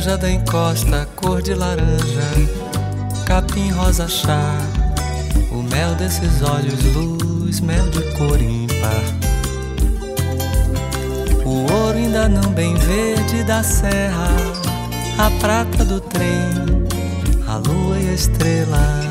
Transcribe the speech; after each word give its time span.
A 0.00 0.02
franja 0.02 0.16
da 0.16 0.30
encosta, 0.30 1.08
cor 1.14 1.42
de 1.42 1.54
laranja, 1.54 2.24
capim 3.26 3.70
rosa 3.70 4.08
chá. 4.08 4.56
O 5.52 5.62
mel 5.62 5.94
desses 5.94 6.40
olhos, 6.40 6.82
luz, 6.94 7.60
mel 7.60 7.86
de 7.90 8.00
cor 8.12 8.40
ímpar. 8.40 9.02
O 11.44 11.70
ouro 11.70 11.98
ainda 11.98 12.30
não 12.30 12.50
bem 12.52 12.74
verde 12.76 13.44
da 13.44 13.62
serra, 13.62 14.30
a 15.18 15.30
prata 15.38 15.84
do 15.84 16.00
trem, 16.00 16.48
a 17.46 17.56
lua 17.56 17.98
e 17.98 18.08
a 18.08 18.14
estrela, 18.14 19.02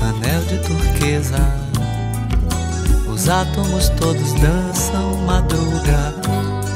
anel 0.00 0.40
de 0.42 0.58
turquesa. 0.58 1.44
Os 3.12 3.28
átomos 3.28 3.88
todos 3.88 4.34
dançam 4.34 5.16
madruga, 5.26 6.14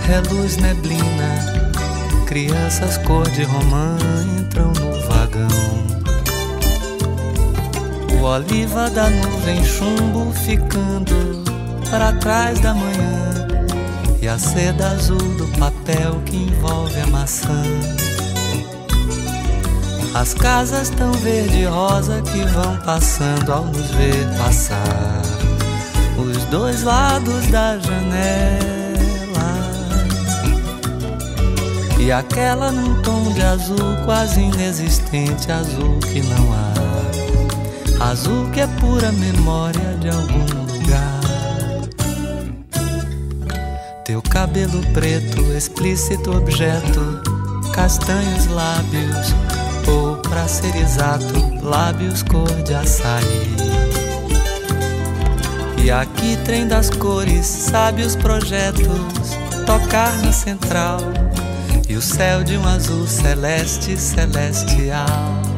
reluz 0.04 0.56
neblina 0.56 1.51
crianças 2.32 2.96
cor 2.96 3.28
de 3.32 3.42
romã 3.42 3.94
entram 4.38 4.68
no 4.68 5.06
vagão. 5.06 5.48
O 8.18 8.24
oliva 8.24 8.88
da 8.88 9.10
nuvem 9.10 9.62
chumbo 9.62 10.32
ficando 10.32 11.44
para 11.90 12.10
trás 12.14 12.58
da 12.60 12.72
manhã 12.72 13.48
e 14.22 14.26
a 14.26 14.38
seda 14.38 14.92
azul 14.92 15.18
do 15.18 15.46
papel 15.58 16.22
que 16.24 16.38
envolve 16.38 16.98
a 17.02 17.06
maçã. 17.08 17.64
As 20.14 20.32
casas 20.32 20.88
tão 20.88 21.12
verde 21.12 21.58
e 21.58 21.64
rosa 21.66 22.22
que 22.22 22.46
vão 22.46 22.78
passando 22.78 23.52
ao 23.52 23.66
nos 23.66 23.90
ver 23.90 24.26
passar. 24.38 25.20
Os 26.16 26.42
dois 26.46 26.82
lados 26.82 27.46
da 27.48 27.78
janela 27.78 28.71
E 32.04 32.10
aquela 32.10 32.72
num 32.72 33.00
tom 33.00 33.32
de 33.32 33.40
azul 33.42 33.96
quase 34.04 34.40
inexistente, 34.40 35.52
azul 35.52 36.00
que 36.00 36.20
não 36.20 36.52
há, 36.52 38.10
azul 38.10 38.50
que 38.50 38.60
é 38.60 38.66
pura 38.66 39.12
memória 39.12 39.96
de 40.00 40.08
algum 40.08 40.40
lugar. 40.40 41.20
Teu 44.04 44.20
cabelo 44.20 44.84
preto, 44.92 45.42
explícito 45.56 46.36
objeto, 46.36 47.22
castanhos 47.72 48.46
lábios, 48.48 49.32
ou 49.86 50.16
pra 50.16 50.48
ser 50.48 50.74
exato, 50.74 51.34
lábios 51.62 52.24
cor 52.24 52.50
de 52.64 52.74
açaí. 52.74 53.56
E 55.80 55.88
aqui 55.88 56.36
trem 56.44 56.66
das 56.66 56.90
cores, 56.90 57.46
sabe 57.46 58.02
os 58.02 58.16
projetos, 58.16 58.88
tocar 59.64 60.12
na 60.24 60.32
central 60.32 60.98
e 61.92 61.96
o 61.96 62.00
céu 62.00 62.42
de 62.42 62.56
um 62.56 62.66
azul 62.66 63.06
celeste 63.06 63.98
celestial. 63.98 65.51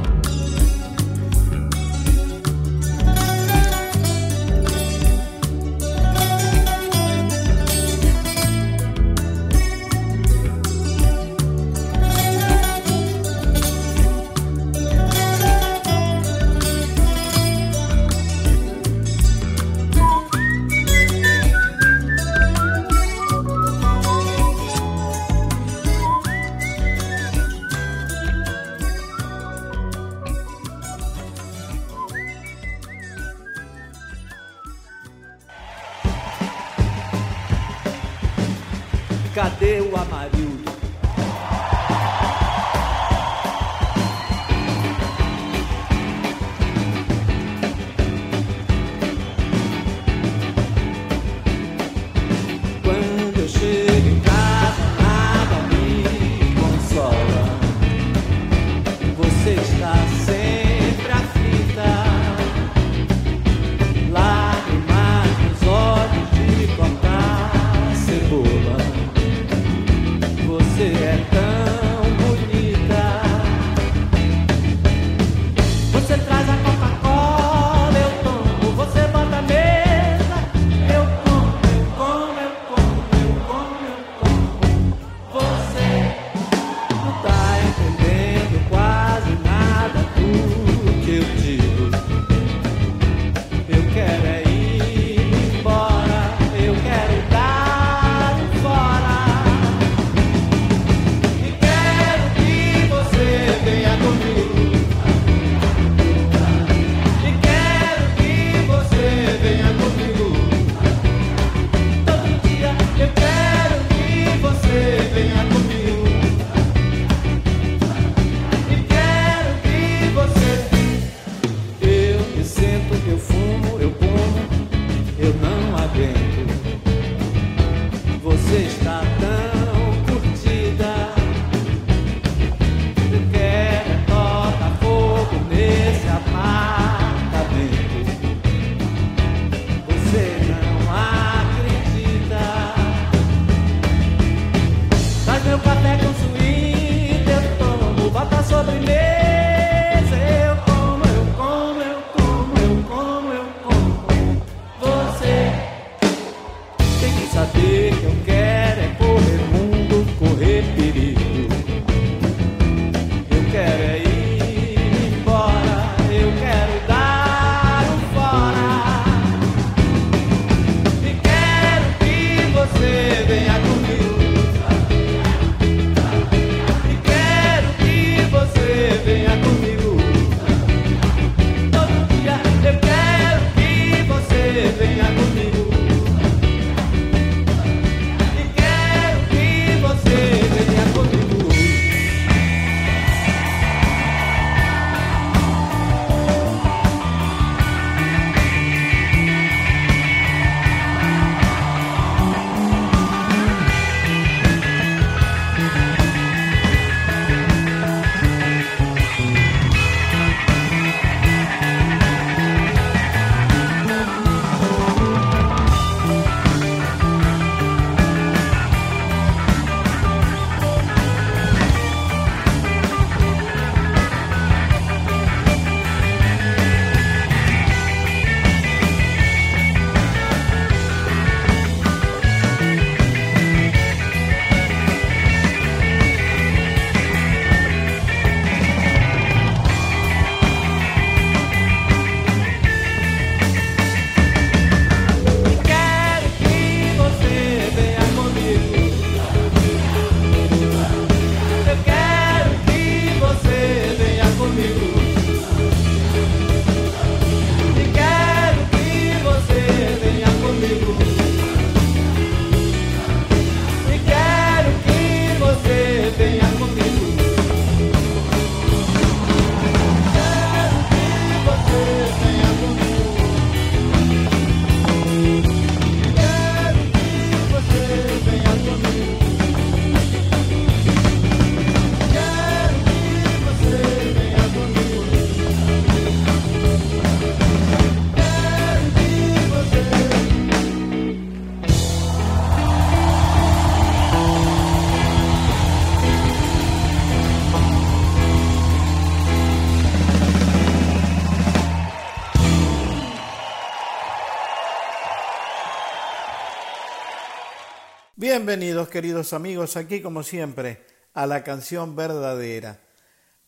Bienvenidos 308.46 308.90
queridos 308.90 309.32
amigos 309.32 309.74
aquí 309.78 310.02
como 310.02 310.22
siempre 310.22 310.84
a 311.14 311.26
la 311.26 311.42
canción 311.42 311.96
verdadera. 311.96 312.78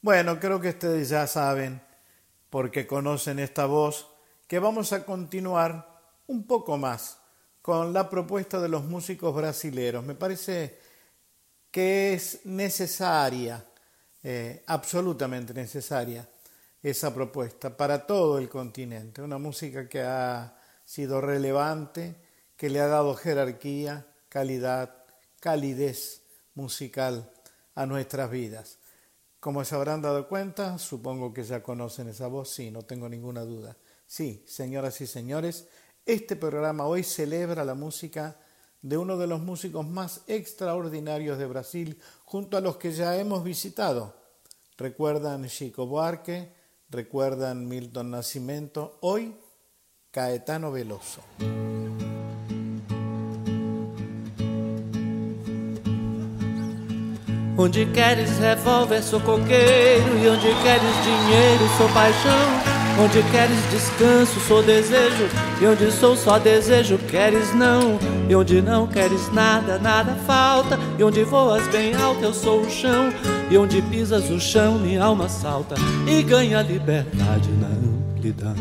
Bueno, 0.00 0.40
creo 0.40 0.58
que 0.58 0.70
ustedes 0.70 1.10
ya 1.10 1.26
saben, 1.26 1.82
porque 2.48 2.86
conocen 2.86 3.38
esta 3.38 3.66
voz, 3.66 4.08
que 4.48 4.58
vamos 4.58 4.94
a 4.94 5.04
continuar 5.04 6.00
un 6.28 6.46
poco 6.46 6.78
más 6.78 7.18
con 7.60 7.92
la 7.92 8.08
propuesta 8.08 8.58
de 8.58 8.70
los 8.70 8.84
músicos 8.86 9.36
brasileros. 9.36 10.02
Me 10.02 10.14
parece 10.14 10.78
que 11.70 12.14
es 12.14 12.46
necesaria, 12.46 13.62
eh, 14.22 14.64
absolutamente 14.66 15.52
necesaria, 15.52 16.26
esa 16.82 17.12
propuesta 17.14 17.76
para 17.76 18.06
todo 18.06 18.38
el 18.38 18.48
continente. 18.48 19.20
Una 19.20 19.36
música 19.36 19.90
que 19.90 20.00
ha 20.00 20.56
sido 20.86 21.20
relevante, 21.20 22.16
que 22.56 22.70
le 22.70 22.80
ha 22.80 22.86
dado 22.86 23.14
jerarquía, 23.14 24.06
calidad, 24.28 25.04
calidez 25.40 26.22
musical 26.54 27.30
a 27.74 27.86
nuestras 27.86 28.30
vidas. 28.30 28.78
Como 29.40 29.64
se 29.64 29.74
habrán 29.74 30.02
dado 30.02 30.28
cuenta, 30.28 30.78
supongo 30.78 31.32
que 31.32 31.44
ya 31.44 31.62
conocen 31.62 32.08
esa 32.08 32.26
voz, 32.26 32.50
sí, 32.50 32.70
no 32.70 32.82
tengo 32.82 33.08
ninguna 33.08 33.42
duda. 33.42 33.76
Sí, 34.06 34.44
señoras 34.46 35.00
y 35.00 35.06
señores, 35.06 35.68
este 36.04 36.36
programa 36.36 36.86
hoy 36.86 37.02
celebra 37.02 37.64
la 37.64 37.74
música 37.74 38.38
de 38.82 38.96
uno 38.96 39.16
de 39.16 39.26
los 39.26 39.40
músicos 39.40 39.86
más 39.86 40.22
extraordinarios 40.26 41.38
de 41.38 41.46
Brasil, 41.46 42.00
junto 42.24 42.56
a 42.56 42.60
los 42.60 42.76
que 42.76 42.92
ya 42.92 43.16
hemos 43.16 43.42
visitado. 43.42 44.14
Recuerdan 44.76 45.46
Chico 45.48 45.86
Buarque, 45.86 46.52
recuerdan 46.88 47.66
Milton 47.66 48.10
Nascimento, 48.10 48.98
hoy 49.00 49.36
Caetano 50.10 50.70
Veloso. 50.70 51.22
Onde 57.58 57.86
queres 57.86 58.38
revólver, 58.38 59.02
sou 59.02 59.18
coqueiro. 59.20 60.18
E 60.22 60.28
onde 60.28 60.54
queres 60.62 60.94
dinheiro, 61.02 61.68
sou 61.78 61.88
paixão. 61.88 62.76
Onde 63.02 63.22
queres 63.30 63.58
descanso, 63.70 64.38
sou 64.40 64.62
desejo. 64.62 65.28
E 65.60 65.66
onde 65.66 65.90
sou 65.90 66.14
só 66.14 66.38
desejo, 66.38 66.98
queres 66.98 67.54
não. 67.54 67.98
E 68.28 68.36
onde 68.36 68.60
não 68.60 68.86
queres 68.86 69.32
nada, 69.32 69.78
nada 69.78 70.14
falta. 70.26 70.78
E 70.98 71.02
onde 71.02 71.24
voas 71.24 71.66
bem 71.68 71.94
alto, 71.94 72.22
eu 72.22 72.34
sou 72.34 72.60
o 72.60 72.70
chão. 72.70 73.10
E 73.50 73.56
onde 73.56 73.80
pisas 73.82 74.30
o 74.30 74.38
chão, 74.38 74.78
minha 74.78 75.02
alma 75.02 75.26
salta. 75.26 75.76
E 76.06 76.22
ganha 76.22 76.60
liberdade 76.60 77.50
na 77.52 77.68
amplidão. 77.68 78.54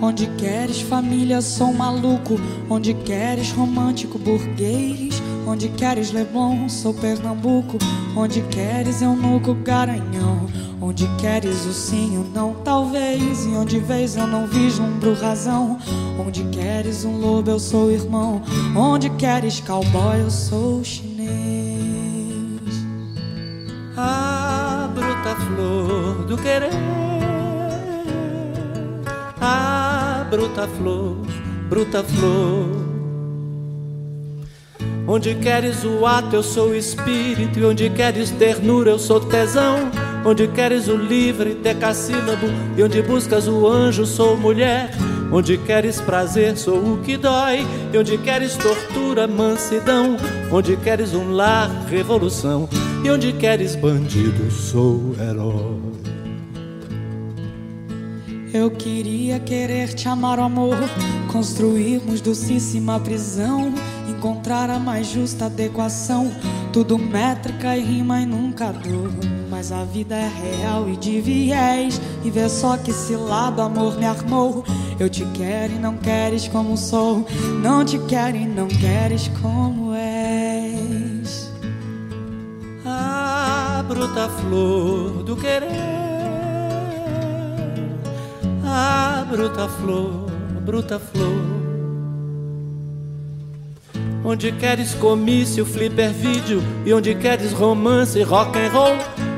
Onde 0.00 0.26
queres 0.38 0.80
família, 0.80 1.42
sou 1.42 1.72
maluco. 1.72 2.40
Onde 2.70 2.94
queres 2.94 3.50
romântico 3.50 4.18
burguês. 4.18 5.07
Onde 5.48 5.70
queres 5.70 6.12
Leblon, 6.12 6.68
sou 6.68 6.92
Pernambuco. 6.92 7.78
Onde 8.14 8.42
queres 8.42 9.00
eunuco, 9.00 9.54
garanhão. 9.54 10.46
Onde 10.78 11.08
queres 11.16 11.64
o 11.64 11.72
sim, 11.72 12.18
o 12.18 12.24
não, 12.34 12.52
talvez. 12.62 13.46
E 13.46 13.48
onde 13.56 13.80
vês 13.80 14.14
eu 14.14 14.26
não 14.26 14.46
vislumbro 14.46 15.14
razão. 15.14 15.78
Onde 16.20 16.44
queres 16.44 17.02
um 17.06 17.16
lobo, 17.16 17.50
eu 17.50 17.58
sou 17.58 17.90
irmão. 17.90 18.42
Onde 18.76 19.08
queres 19.08 19.58
cowboy, 19.60 20.20
eu 20.20 20.30
sou 20.30 20.84
chinês. 20.84 21.30
A 23.96 24.90
bruta 24.94 25.34
flor 25.34 26.26
do 26.26 26.36
querer. 26.36 26.72
A 29.40 30.26
bruta 30.30 30.68
flor, 30.68 31.16
bruta 31.70 32.04
flor. 32.04 32.87
Onde 35.10 35.34
queres 35.36 35.84
o 35.84 36.04
ato, 36.04 36.36
eu 36.36 36.42
sou 36.42 36.68
o 36.68 36.74
espírito. 36.74 37.58
E 37.58 37.64
onde 37.64 37.88
queres 37.88 38.30
ternura, 38.30 38.90
eu 38.90 38.98
sou 38.98 39.18
tesão. 39.18 39.90
Onde 40.22 40.46
queres 40.48 40.86
o 40.86 40.96
livre 40.96 41.54
decassílabo 41.54 42.46
e 42.76 42.82
onde 42.82 43.00
buscas 43.00 43.48
o 43.48 43.66
anjo, 43.66 44.04
sou 44.04 44.36
mulher. 44.36 44.90
Onde 45.32 45.56
queres 45.56 45.98
prazer, 45.98 46.58
sou 46.58 46.76
o 46.76 46.98
que 46.98 47.16
dói. 47.16 47.66
E 47.90 47.96
onde 47.96 48.18
queres 48.18 48.54
tortura, 48.56 49.26
mansidão. 49.26 50.18
Onde 50.52 50.76
queres 50.76 51.14
um 51.14 51.32
lar, 51.32 51.70
revolução. 51.88 52.68
E 53.02 53.10
onde 53.10 53.32
queres 53.32 53.74
bandido, 53.76 54.50
sou 54.50 55.14
herói. 55.18 55.88
Eu 58.52 58.70
queria 58.70 59.38
querer 59.40 59.88
te 59.88 60.06
amar, 60.06 60.38
amor. 60.38 60.76
Construirmos 61.32 62.20
docíssima 62.20 63.00
prisão. 63.00 63.72
Encontrar 64.18 64.68
a 64.68 64.80
mais 64.80 65.06
justa 65.06 65.46
adequação. 65.46 66.28
Tudo 66.72 66.98
métrica 66.98 67.76
e 67.76 67.84
rima 67.84 68.20
e 68.20 68.26
nunca 68.26 68.72
dor. 68.72 69.12
Mas 69.48 69.70
a 69.70 69.84
vida 69.84 70.16
é 70.16 70.28
real 70.28 70.90
e 70.90 70.96
de 70.96 71.20
viés. 71.20 72.00
E 72.24 72.30
vê 72.30 72.48
só 72.48 72.76
que 72.76 72.90
esse 72.90 73.14
lado 73.14 73.62
amor 73.62 73.96
me 73.96 74.04
armou. 74.04 74.64
Eu 74.98 75.08
te 75.08 75.24
quero 75.26 75.74
e 75.74 75.78
não 75.78 75.96
queres 75.98 76.48
como 76.48 76.76
sou. 76.76 77.24
Não 77.62 77.84
te 77.84 77.96
quero 78.08 78.36
e 78.36 78.44
não 78.44 78.66
queres 78.66 79.30
como 79.40 79.94
és. 79.94 81.52
A 82.84 83.84
bruta 83.86 84.28
flor 84.28 85.22
do 85.22 85.36
querer. 85.36 85.68
A 88.64 89.24
bruta 89.30 89.68
flor, 89.68 90.26
bruta 90.64 90.98
flor. 90.98 91.57
Onde 94.24 94.52
queres 94.52 94.94
comício, 94.94 95.64
flipper 95.64 96.12
vídeo? 96.12 96.62
E 96.84 96.92
onde 96.92 97.14
queres 97.14 97.52
romance, 97.52 98.20
rock 98.22 98.58
and 98.58 98.68
roll? 98.70 98.96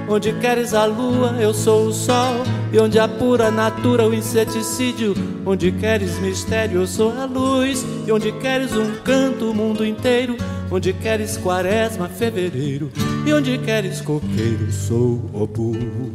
Onde 0.08 0.32
queres 0.34 0.74
a 0.74 0.84
lua, 0.84 1.36
eu 1.40 1.54
sou 1.54 1.86
o 1.86 1.92
sol? 1.92 2.42
E 2.72 2.78
onde 2.78 2.98
a 2.98 3.06
pura 3.06 3.50
natura, 3.50 4.08
o 4.08 4.14
inseticídio? 4.14 5.14
Onde 5.44 5.70
queres 5.70 6.18
mistério, 6.18 6.80
eu 6.80 6.86
sou 6.86 7.12
a 7.12 7.24
luz? 7.24 7.84
E 8.06 8.10
onde 8.10 8.32
queres 8.32 8.74
um 8.76 8.92
canto, 9.04 9.50
o 9.50 9.54
mundo 9.54 9.84
inteiro? 9.84 10.36
Onde 10.70 10.92
queres 10.92 11.36
quaresma, 11.36 12.08
fevereiro? 12.08 12.90
E 13.26 13.32
onde 13.32 13.58
queres 13.58 14.00
coqueiro, 14.00 14.72
sou 14.72 15.20
o 15.32 15.46
bus 15.46 16.10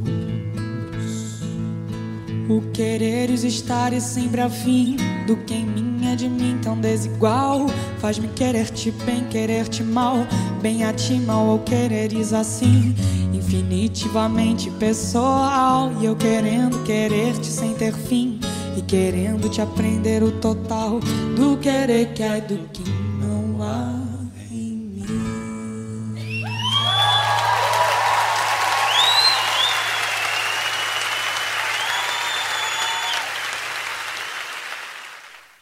o 2.48 2.62
quereres 2.72 3.44
estar 3.44 3.92
e 3.92 4.00
sempre 4.00 4.42
afim 4.42 4.98
do 5.26 5.36
que 5.36 5.56
em 5.56 5.66
mim 5.66 5.95
é 6.08 6.16
de 6.16 6.28
mim 6.28 6.60
tão 6.62 6.80
desigual. 6.80 7.68
Faz-me 8.00 8.28
querer-te 8.30 8.92
bem, 9.06 9.26
querer-te 9.26 9.84
mal, 9.84 10.18
bem 10.62 10.84
a 10.84 10.94
ti 10.94 11.20
mal 11.20 11.46
ou 11.46 11.60
quereres 11.60 12.34
assim, 12.34 12.96
infinitivamente 13.34 14.70
pessoal. 14.72 15.92
E 16.00 16.06
eu 16.06 16.16
querendo 16.16 16.84
querer-te 16.84 17.48
sem 17.48 17.74
ter 17.74 17.94
fim, 17.94 18.40
e 18.78 18.82
querendo 18.82 19.50
te 19.50 19.62
aprender 19.62 20.22
o 20.22 20.32
total 20.32 21.00
do 21.36 21.58
querer 21.58 22.14
que 22.14 22.24
é 22.24 22.42
do 22.42 22.58
que 22.70 22.95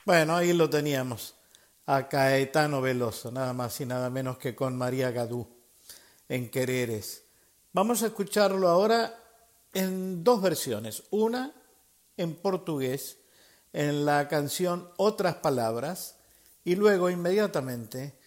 Bueno, 0.05 0.35
ahí 0.35 0.51
lo 0.51 0.69
teníamos, 0.69 1.33
a 1.85 2.09
Caetano 2.09 2.81
Veloso, 2.81 3.31
nada 3.31 3.53
más 3.53 3.79
y 3.79 3.85
nada 3.85 4.09
menos 4.09 4.37
que 4.37 4.53
con 4.53 4.77
María 4.77 5.11
Gadú 5.11 5.47
en 6.27 6.51
Quereres. 6.51 7.23
Vamos 7.71 8.03
a 8.03 8.07
escucharlo 8.07 8.67
ahora 8.67 9.17
en 9.71 10.21
dos 10.21 10.41
versiones, 10.41 11.03
una 11.09 11.55
en 12.17 12.35
portugués, 12.35 13.19
en 13.71 14.03
la 14.03 14.27
canción 14.27 14.89
Otras 14.97 15.35
Palabras, 15.35 16.17
y 16.65 16.75
luego 16.75 17.09
inmediatamente 17.09 18.19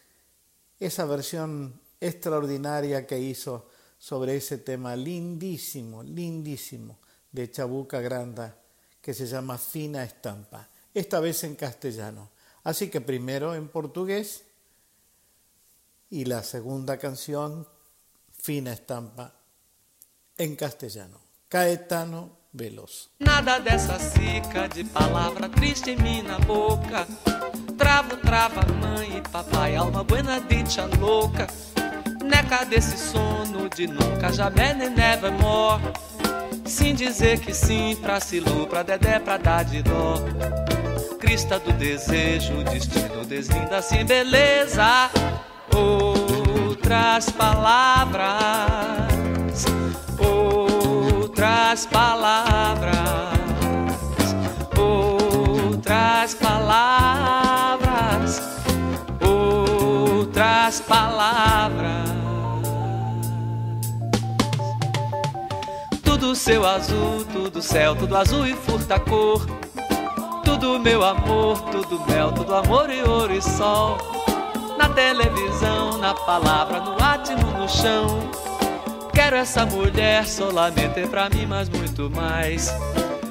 esa 0.80 1.04
versión 1.04 1.78
extraordinaria 2.00 3.06
que 3.06 3.18
hizo 3.18 3.68
sobre 3.99 4.37
ese 4.37 4.56
tema 4.56 4.97
lindísimo, 4.97 6.02
lindísimo 6.02 7.00
de 7.30 7.50
Chabuca 7.50 8.00
Granda, 8.00 8.56
que 9.02 9.12
se 9.12 9.26
llama 9.26 9.59
Fina 9.59 10.04
Estampa 10.04 10.71
esta 10.98 11.20
vez 11.20 11.44
en 11.44 11.54
castellano. 11.54 12.30
Así 12.64 12.88
que 12.88 13.00
primero 13.00 13.54
en 13.54 13.68
portugués 13.68 14.44
y 16.08 16.24
la 16.24 16.42
segunda 16.42 16.96
canción, 16.96 17.68
Fina 18.32 18.72
Estampa, 18.72 19.34
en 20.38 20.56
castellano. 20.56 21.20
Caetano 21.48 22.38
Veloso. 22.52 23.10
Nada 23.18 23.58
dessa 23.60 23.98
cica 23.98 24.68
de 24.68 24.84
palavra 24.84 25.48
triste 25.50 25.90
em 25.90 25.96
mim 25.98 26.22
na 26.22 26.38
boca. 26.38 27.06
Travo, 27.76 28.16
trava, 28.16 28.66
mãe 28.72 29.18
e 29.18 29.20
papai, 29.28 29.76
alma 29.76 30.02
buena 30.02 30.40
dicha 30.40 30.86
louca. 30.98 31.46
Neca 32.24 32.64
desse 32.64 32.96
sono 32.96 33.68
de 33.68 33.86
nunca, 33.86 34.32
jamais 34.32 34.76
nem 34.76 34.88
never 34.88 35.30
more. 35.32 35.82
Sim 36.64 36.94
dizer 36.94 37.38
que 37.40 37.52
sim 37.52 37.94
pra 37.96 38.18
Silu, 38.18 38.66
pra 38.66 38.82
Dedé, 38.82 39.20
pra 39.20 39.36
dar 39.36 39.64
de 39.64 39.82
dó. 39.82 40.16
Crista 41.18 41.58
do 41.58 41.73
desejo, 41.73 42.62
destino 42.64 43.25
deslinda-se 43.25 43.96
em 43.96 44.04
beleza. 44.04 45.11
Outras 45.75 47.30
palavras, 47.30 48.35
outras 50.18 51.87
palavras, 51.87 52.94
outras 54.78 56.35
palavras, 56.35 57.23
outras 59.20 60.80
palavras. 60.80 62.06
Tudo 66.02 66.35
seu 66.35 66.66
azul, 66.66 67.25
tudo 67.32 67.61
céu, 67.61 67.94
tudo 67.94 68.16
azul 68.16 68.46
e 68.46 68.54
furta 68.54 68.99
cor 68.99 69.65
tudo 70.58 70.80
meu 70.80 71.04
amor, 71.04 71.60
tudo 71.70 72.00
mel, 72.06 72.32
tudo 72.32 72.54
amor 72.54 72.88
e 72.88 73.02
ouro 73.02 73.34
e 73.34 73.42
sol. 73.42 73.98
Na 74.78 74.88
televisão, 74.88 75.98
na 75.98 76.14
palavra, 76.14 76.80
no 76.80 76.96
átimo, 77.02 77.50
no 77.58 77.68
chão. 77.68 78.18
Quero 79.12 79.36
essa 79.36 79.66
mulher 79.66 80.26
solamente 80.26 81.06
pra 81.08 81.28
mim, 81.28 81.44
mas 81.46 81.68
muito 81.68 82.08
mais. 82.10 82.72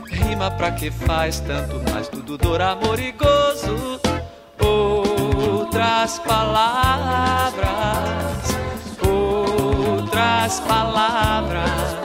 Rima 0.08 0.52
pra 0.52 0.72
que 0.72 0.92
faz 0.92 1.40
tanto 1.40 1.82
mais, 1.92 2.08
tudo 2.10 2.38
dor, 2.38 2.62
amor 2.62 3.00
e 3.00 3.12
gozo. 3.12 4.00
Outras 4.60 6.20
palavras, 6.20 7.66
outras 9.02 10.60
palavras, 10.60 11.98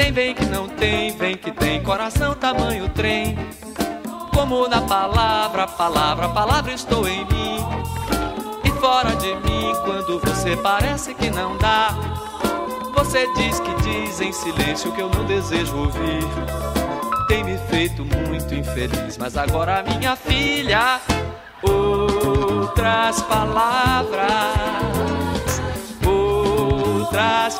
Nem 0.00 0.12
vem 0.12 0.34
que 0.34 0.46
não 0.46 0.66
tem, 0.66 1.14
vem 1.14 1.36
que 1.36 1.52
tem 1.52 1.82
coração 1.82 2.34
tamanho 2.34 2.88
trem. 2.88 3.36
Como 4.32 4.66
na 4.66 4.80
palavra, 4.80 5.66
palavra, 5.66 6.26
palavra 6.30 6.72
estou 6.72 7.06
em 7.06 7.22
mim. 7.26 7.58
E 8.64 8.70
fora 8.80 9.14
de 9.16 9.34
mim, 9.34 9.74
quando 9.84 10.18
você 10.20 10.56
parece 10.56 11.12
que 11.12 11.28
não 11.28 11.54
dá. 11.58 11.90
Você 12.94 13.30
diz 13.34 13.60
que 13.60 13.74
diz 13.82 14.22
em 14.22 14.32
silêncio 14.32 14.90
que 14.90 15.02
eu 15.02 15.10
não 15.10 15.26
desejo 15.26 15.76
ouvir. 15.76 16.24
Tem 17.28 17.44
me 17.44 17.58
feito 17.68 18.02
muito 18.02 18.54
infeliz, 18.54 19.18
mas 19.18 19.36
agora 19.36 19.82
minha 19.82 20.16
filha 20.16 20.98
outras 21.62 23.20
palavras, 23.20 24.30
outras 26.06 27.58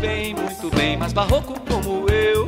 bem, 0.00 0.34
muito 0.34 0.74
bem, 0.74 0.96
mas 0.96 1.12
barroco 1.12 1.54
como 1.60 2.08
eu. 2.10 2.46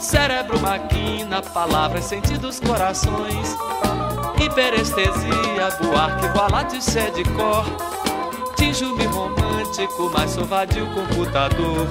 Cérebro, 0.00 0.58
máquina, 0.60 1.40
palavras, 1.42 2.04
sentidos, 2.06 2.58
corações 2.58 3.56
hiperestesia, 4.44 5.70
Buarque, 5.80 6.28
Baladice 6.36 7.10
de 7.12 7.24
cor. 7.30 7.64
Tinjo-me 8.56 9.04
romântico, 9.06 10.10
mas 10.12 10.30
sou 10.32 10.44
vadio 10.44 10.86
computador. 10.92 11.86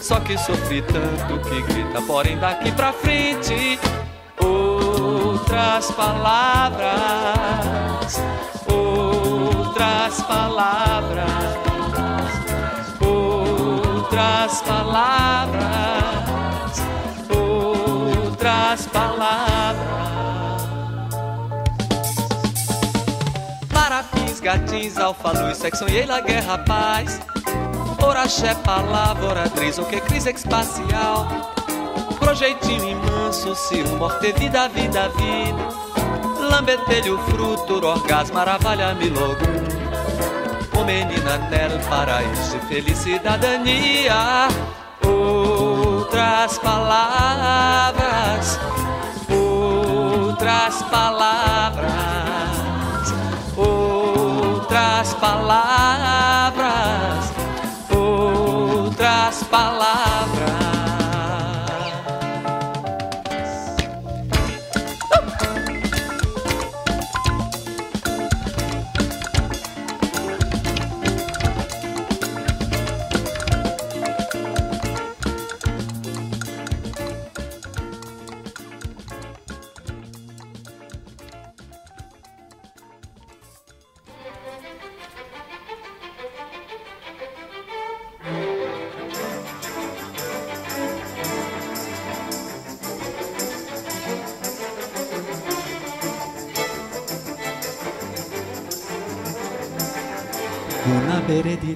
Só 0.00 0.20
que 0.20 0.38
sofri 0.38 0.82
tanto 0.82 1.38
que 1.48 1.62
grita, 1.62 2.00
porém 2.02 2.38
daqui 2.38 2.72
pra 2.72 2.92
frente. 2.92 3.78
Outras 4.40 5.90
palavras, 5.92 6.92
outras 8.66 10.22
palavras, 10.22 11.47
gatins, 24.40 24.98
alfa-luz, 24.98 25.58
sexo 25.58 25.86
e 25.88 26.06
la 26.06 26.20
guerra, 26.20 26.58
paz. 26.58 27.20
Oraxé, 28.02 28.54
palavra, 28.64 29.44
o 29.78 29.84
que 29.86 30.00
crise 30.00 30.30
espacial. 30.30 31.52
Projeitinho 32.18 32.88
imenso, 32.88 33.54
se 33.54 33.84
morte 33.96 34.32
vida, 34.32 34.68
vida, 34.68 35.08
vida. 35.10 35.68
Lambetelho, 36.50 37.18
fruto, 37.30 37.84
orgasmo, 37.84 38.34
maravilha-me 38.34 39.10
logo. 39.10 39.46
O 40.78 40.84
menina 40.84 41.38
nel 41.50 41.78
paraíso 41.88 42.58
felicidadania. 42.68 44.48
Outras 45.04 46.58
palavras, 46.58 48.58
outras 49.30 50.82
palavras 50.84 51.67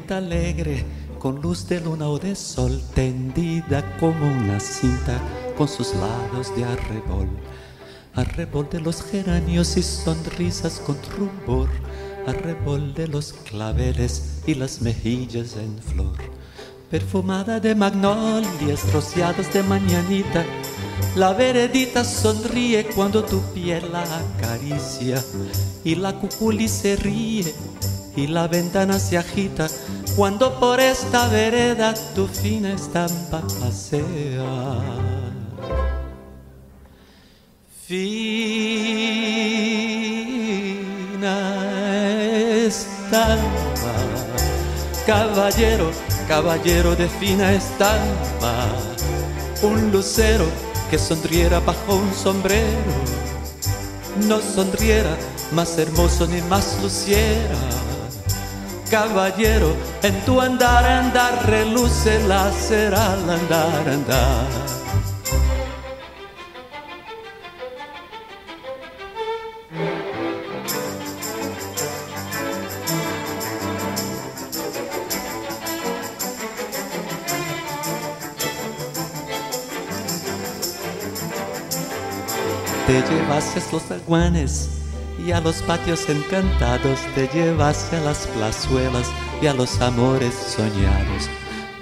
alegre, 0.08 0.84
con 1.18 1.40
luz 1.40 1.68
de 1.68 1.80
luna 1.80 2.08
o 2.08 2.18
de 2.18 2.34
sol, 2.34 2.80
tendida 2.94 3.96
como 3.98 4.26
una 4.26 4.58
cinta, 4.60 5.20
con 5.56 5.68
sus 5.68 5.94
lados 5.94 6.54
de 6.56 6.64
arrebol. 6.64 7.28
Arrebol 8.14 8.68
de 8.70 8.80
los 8.80 9.02
geranios 9.02 9.76
y 9.76 9.82
sonrisas 9.82 10.80
con 10.80 10.96
rubor, 11.16 11.68
arrebol 12.26 12.94
de 12.94 13.08
los 13.08 13.32
claveles 13.32 14.42
y 14.46 14.54
las 14.54 14.80
mejillas 14.80 15.56
en 15.56 15.78
flor. 15.78 16.16
Perfumada 16.90 17.58
de 17.58 17.74
magnolias, 17.74 18.92
rociadas 18.92 19.52
de 19.52 19.62
mañanita, 19.62 20.44
la 21.16 21.32
veredita 21.32 22.04
sonríe 22.04 22.86
cuando 22.94 23.24
tu 23.24 23.40
piel 23.54 23.90
la 23.92 24.02
acaricia 24.02 25.22
y 25.84 25.94
la 25.94 26.14
cuculi 26.18 26.68
se 26.68 26.96
ríe 26.96 27.52
y 28.16 28.26
la 28.26 28.46
ventana 28.46 28.98
se 28.98 29.16
agita 29.16 29.68
cuando 30.16 30.58
por 30.60 30.80
esta 30.80 31.28
vereda 31.28 31.94
tu 32.14 32.26
fina 32.26 32.74
estampa 32.74 33.42
pasea. 33.60 34.80
Fina 37.86 38.42
estampa, 42.66 43.94
caballero, 45.06 45.90
caballero 46.28 46.94
de 46.94 47.08
fina 47.08 47.52
estampa, 47.52 48.66
un 49.62 49.90
lucero 49.90 50.46
que 50.90 50.98
sonriera 50.98 51.60
bajo 51.60 51.96
un 51.96 52.12
sombrero, 52.14 52.92
no 54.28 54.40
sonriera 54.40 55.16
más 55.52 55.78
hermoso 55.78 56.26
ni 56.26 56.42
más 56.42 56.78
luciera 56.82 57.81
caballero, 58.92 59.74
en 60.02 60.14
tu 60.26 60.38
andar, 60.38 60.84
andar, 60.84 61.46
reluce 61.46 62.22
la 62.28 62.52
será 62.52 63.14
al 63.14 63.30
andar, 63.30 63.88
andar. 63.88 64.46
te 82.86 83.00
llevaste 83.00 83.62
los 83.72 83.90
alguanes 83.90 84.81
y 85.18 85.32
a 85.32 85.40
los 85.40 85.62
patios 85.62 86.08
encantados, 86.08 87.00
te 87.14 87.28
llevaste 87.28 87.96
a 87.96 88.00
las 88.00 88.26
plazuelas 88.28 89.08
y 89.40 89.46
a 89.46 89.54
los 89.54 89.80
amores 89.80 90.34
soñados. 90.34 91.28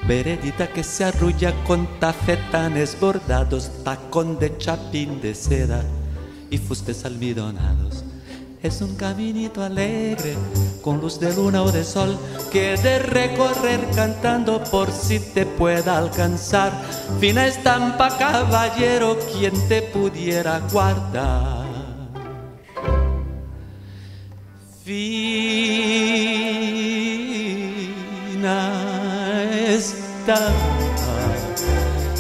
Veredita 0.07 0.66
que 0.69 0.83
se 0.83 1.05
arrulla 1.05 1.53
con 1.64 1.87
tafetanes 2.01 2.99
bordados, 2.99 3.71
tacón 3.85 4.38
de 4.38 4.57
chapín 4.59 5.21
de 5.21 5.35
seda 5.35 5.85
y 6.51 6.59
fustes 6.59 7.05
almidonados. 7.05 8.05
Es 8.62 8.83
un 8.83 8.95
caminito 8.95 9.62
alegre, 9.62 10.37
con 10.83 11.01
luz 11.01 11.19
de 11.19 11.35
luna 11.35 11.62
o 11.62 11.73
de 11.73 11.83
sol, 11.83 12.19
que 12.53 12.77
de 12.77 12.99
recorrer 12.99 13.81
cantando 13.95 14.62
por 14.64 14.90
si 14.90 15.19
te 15.19 15.47
pueda 15.47 15.97
alcanzar. 15.97 16.73
Fina 17.21 17.47
estampa, 17.47 18.19
caballero, 18.19 19.19
quien 19.33 19.55
te 19.66 19.81
pudiera 19.81 20.61
guardar. 20.71 21.60
Fina 24.90 25.07
estampa, 29.68 31.14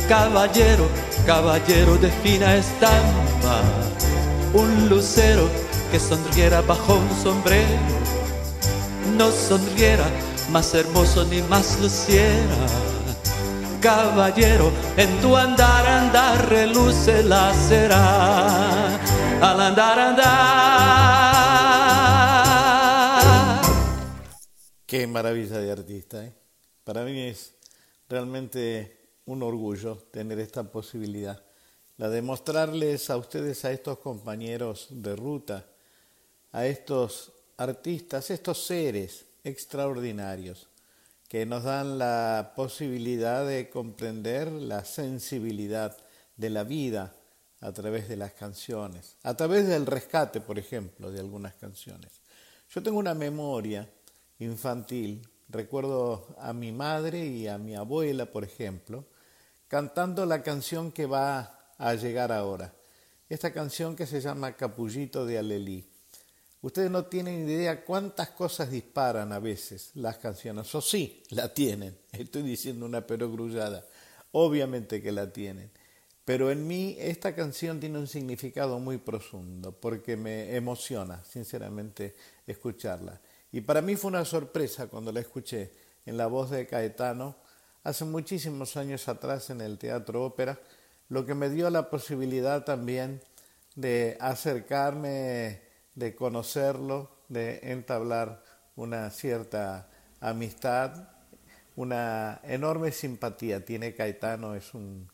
caballero, 0.08 0.86
caballero 1.26 1.96
de 1.96 2.12
fina 2.22 2.54
estampa, 2.54 3.62
un 4.54 4.88
lucero 4.88 5.50
que 5.90 5.98
sonriera 5.98 6.60
bajo 6.60 6.94
un 6.94 7.10
sombrero, 7.20 7.66
no 9.18 9.32
sonriera 9.32 10.04
más 10.52 10.72
hermoso 10.72 11.24
ni 11.24 11.42
más 11.42 11.76
luciera. 11.80 12.66
Caballero, 13.80 14.70
en 14.96 15.10
tu 15.20 15.36
andar, 15.36 15.88
andar, 15.88 16.48
reluce 16.48 17.24
la 17.24 17.52
cera. 17.52 18.96
Al 19.42 19.60
andar, 19.60 19.98
andar. 19.98 21.19
Qué 24.90 25.06
maravilla 25.06 25.60
de 25.60 25.70
artista, 25.70 26.26
¿eh? 26.26 26.32
Para 26.82 27.04
mí 27.04 27.16
es 27.16 27.54
realmente 28.08 28.98
un 29.24 29.40
orgullo 29.44 29.94
tener 30.10 30.40
esta 30.40 30.64
posibilidad, 30.64 31.40
la 31.96 32.08
de 32.08 32.20
mostrarles 32.22 33.08
a 33.08 33.16
ustedes, 33.16 33.64
a 33.64 33.70
estos 33.70 34.00
compañeros 34.00 34.88
de 34.90 35.14
ruta, 35.14 35.64
a 36.50 36.66
estos 36.66 37.30
artistas, 37.56 38.32
estos 38.32 38.66
seres 38.66 39.26
extraordinarios 39.44 40.66
que 41.28 41.46
nos 41.46 41.62
dan 41.62 41.96
la 41.96 42.54
posibilidad 42.56 43.46
de 43.46 43.70
comprender 43.70 44.50
la 44.50 44.84
sensibilidad 44.84 45.96
de 46.36 46.50
la 46.50 46.64
vida 46.64 47.14
a 47.60 47.70
través 47.70 48.08
de 48.08 48.16
las 48.16 48.32
canciones, 48.32 49.14
a 49.22 49.36
través 49.36 49.68
del 49.68 49.86
rescate, 49.86 50.40
por 50.40 50.58
ejemplo, 50.58 51.12
de 51.12 51.20
algunas 51.20 51.54
canciones. 51.54 52.10
Yo 52.70 52.82
tengo 52.82 52.98
una 52.98 53.14
memoria 53.14 53.88
infantil, 54.40 55.28
recuerdo 55.48 56.26
a 56.38 56.52
mi 56.52 56.72
madre 56.72 57.26
y 57.26 57.46
a 57.46 57.58
mi 57.58 57.76
abuela, 57.76 58.26
por 58.26 58.44
ejemplo, 58.44 59.04
cantando 59.68 60.26
la 60.26 60.42
canción 60.42 60.90
que 60.90 61.06
va 61.06 61.72
a 61.78 61.94
llegar 61.94 62.32
ahora, 62.32 62.74
esta 63.28 63.52
canción 63.52 63.94
que 63.94 64.06
se 64.06 64.20
llama 64.20 64.56
Capullito 64.56 65.24
de 65.24 65.38
Alelí. 65.38 65.86
Ustedes 66.62 66.90
no 66.90 67.06
tienen 67.06 67.48
idea 67.48 67.84
cuántas 67.84 68.30
cosas 68.30 68.70
disparan 68.70 69.32
a 69.32 69.38
veces 69.38 69.92
las 69.94 70.18
canciones, 70.18 70.74
o 70.74 70.80
sí, 70.80 71.22
la 71.30 71.54
tienen, 71.54 71.96
estoy 72.12 72.42
diciendo 72.42 72.86
una 72.86 73.06
perogrullada, 73.06 73.84
obviamente 74.32 75.00
que 75.00 75.12
la 75.12 75.32
tienen, 75.32 75.70
pero 76.24 76.50
en 76.50 76.66
mí 76.66 76.96
esta 76.98 77.34
canción 77.34 77.80
tiene 77.80 77.98
un 77.98 78.06
significado 78.06 78.78
muy 78.78 78.98
profundo, 78.98 79.72
porque 79.72 80.16
me 80.16 80.54
emociona, 80.54 81.24
sinceramente, 81.24 82.14
escucharla. 82.46 83.20
Y 83.52 83.62
para 83.62 83.82
mí 83.82 83.96
fue 83.96 84.08
una 84.08 84.24
sorpresa 84.24 84.86
cuando 84.86 85.12
la 85.12 85.20
escuché 85.20 85.72
en 86.06 86.16
la 86.16 86.26
voz 86.26 86.50
de 86.50 86.66
Caetano, 86.66 87.36
hace 87.82 88.04
muchísimos 88.04 88.76
años 88.76 89.08
atrás 89.08 89.50
en 89.50 89.60
el 89.60 89.78
Teatro 89.78 90.24
Ópera, 90.24 90.60
lo 91.08 91.26
que 91.26 91.34
me 91.34 91.50
dio 91.50 91.68
la 91.70 91.90
posibilidad 91.90 92.64
también 92.64 93.20
de 93.74 94.16
acercarme 94.20 95.62
de 95.94 96.14
conocerlo, 96.14 97.10
de 97.28 97.60
entablar 97.62 98.42
una 98.76 99.10
cierta 99.10 99.88
amistad, 100.20 101.08
una 101.76 102.40
enorme 102.44 102.92
simpatía. 102.92 103.64
Tiene 103.64 103.94
Caetano, 103.94 104.54
es 104.54 104.74
un 104.74 105.10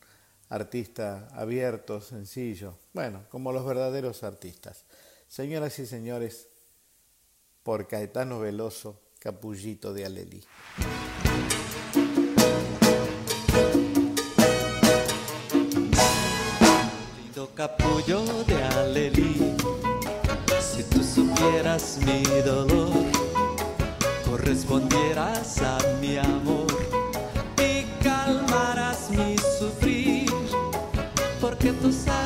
artista 0.48 1.28
abierto, 1.32 2.00
sencillo, 2.00 2.78
bueno, 2.92 3.24
como 3.30 3.52
los 3.52 3.64
verdaderos 3.64 4.22
artistas. 4.22 4.84
Señoras 5.28 5.78
y 5.78 5.86
señores, 5.86 6.48
por 7.66 7.88
Caetano 7.88 8.38
Veloso, 8.38 9.00
Capullito 9.18 9.92
de 9.92 10.06
Alelí. 10.06 10.40
capullo 17.54 18.22
de 18.44 18.62
Alelí 18.62 19.56
supieras 21.16 21.98
mi 22.04 22.22
dolor, 22.42 22.92
correspondieras 24.28 25.62
a 25.62 25.78
mi 26.00 26.18
amor 26.18 26.66
y 27.56 27.84
calmarás 28.04 29.10
mi 29.10 29.36
sufrir, 29.58 30.30
porque 31.40 31.72
tú 31.72 31.90
sabes 31.90 32.25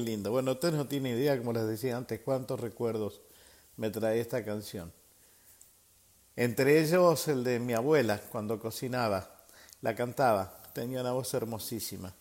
Lindo. 0.00 0.30
Bueno, 0.30 0.52
ustedes 0.52 0.74
no 0.74 0.86
tienen 0.86 1.16
idea, 1.16 1.38
como 1.38 1.52
les 1.52 1.66
decía 1.66 1.96
antes, 1.96 2.20
cuántos 2.20 2.60
recuerdos 2.60 3.20
me 3.76 3.90
trae 3.90 4.20
esta 4.20 4.44
canción. 4.44 4.92
Entre 6.36 6.80
ellos 6.80 7.26
el 7.28 7.42
de 7.44 7.58
mi 7.58 7.74
abuela, 7.74 8.20
cuando 8.30 8.60
cocinaba, 8.60 9.44
la 9.80 9.94
cantaba, 9.94 10.62
tenía 10.72 11.00
una 11.00 11.12
voz 11.12 11.32
hermosísima. 11.34 12.14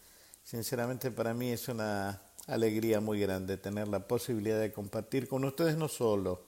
Sinceramente 0.43 1.11
para 1.11 1.33
mí 1.33 1.51
es 1.51 1.67
una 1.67 2.21
alegría 2.47 2.99
muy 3.01 3.19
grande 3.19 3.57
tener 3.57 3.87
la 3.87 4.07
posibilidad 4.07 4.59
de 4.59 4.71
compartir 4.71 5.27
con 5.27 5.43
ustedes 5.43 5.77
no 5.77 5.87
solo 5.87 6.45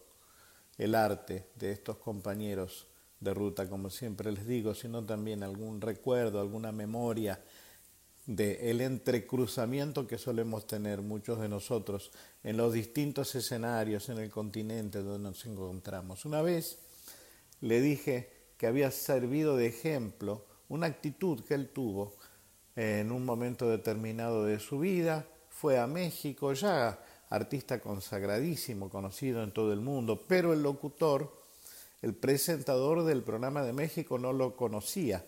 el 0.78 0.96
arte 0.96 1.50
de 1.56 1.72
estos 1.72 1.98
compañeros 1.98 2.88
de 3.20 3.34
ruta, 3.34 3.68
como 3.68 3.90
siempre 3.90 4.32
les 4.32 4.48
digo, 4.48 4.74
sino 4.74 5.04
también 5.06 5.44
algún 5.44 5.82
recuerdo, 5.82 6.40
alguna 6.40 6.72
memoria 6.72 7.40
del 8.30 8.58
el 8.62 8.82
entrecruzamiento 8.82 10.06
que 10.06 10.20
solemos 10.20 10.68
tener 10.68 11.02
muchos 11.02 11.40
de 11.40 11.50
nosotros 11.50 12.12
en 12.44 12.58
los 12.58 12.74
distintos 12.74 13.34
escenarios 13.34 14.08
en 14.10 14.20
el 14.20 14.30
continente 14.30 15.02
donde 15.02 15.30
nos 15.30 15.44
encontramos. 15.48 16.26
Una 16.26 16.44
vez 16.44 16.78
le 17.62 17.82
dije 17.82 18.30
que 18.56 18.68
había 18.68 18.92
servido 18.92 19.58
de 19.58 19.66
ejemplo 19.66 20.46
una 20.68 20.86
actitud 20.86 21.44
que 21.44 21.56
él 21.56 21.70
tuvo 21.70 22.14
en 22.76 23.12
un 23.12 23.26
momento 23.26 23.68
determinado 23.68 24.46
de 24.46 24.60
su 24.60 24.78
vida, 24.78 25.26
fue 25.50 25.80
a 25.80 25.88
México, 25.88 26.54
ya 26.54 27.00
artista 27.32 27.80
consagradísimo, 27.80 28.92
conocido 28.92 29.42
en 29.42 29.52
todo 29.52 29.74
el 29.74 29.82
mundo, 29.82 30.24
pero 30.28 30.54
el 30.54 30.62
locutor, 30.62 31.34
el 32.04 32.14
presentador 32.14 33.04
del 33.06 33.24
programa 33.24 33.64
de 33.64 33.74
México 33.74 34.20
no 34.20 34.34
lo 34.34 34.56
conocía, 34.56 35.26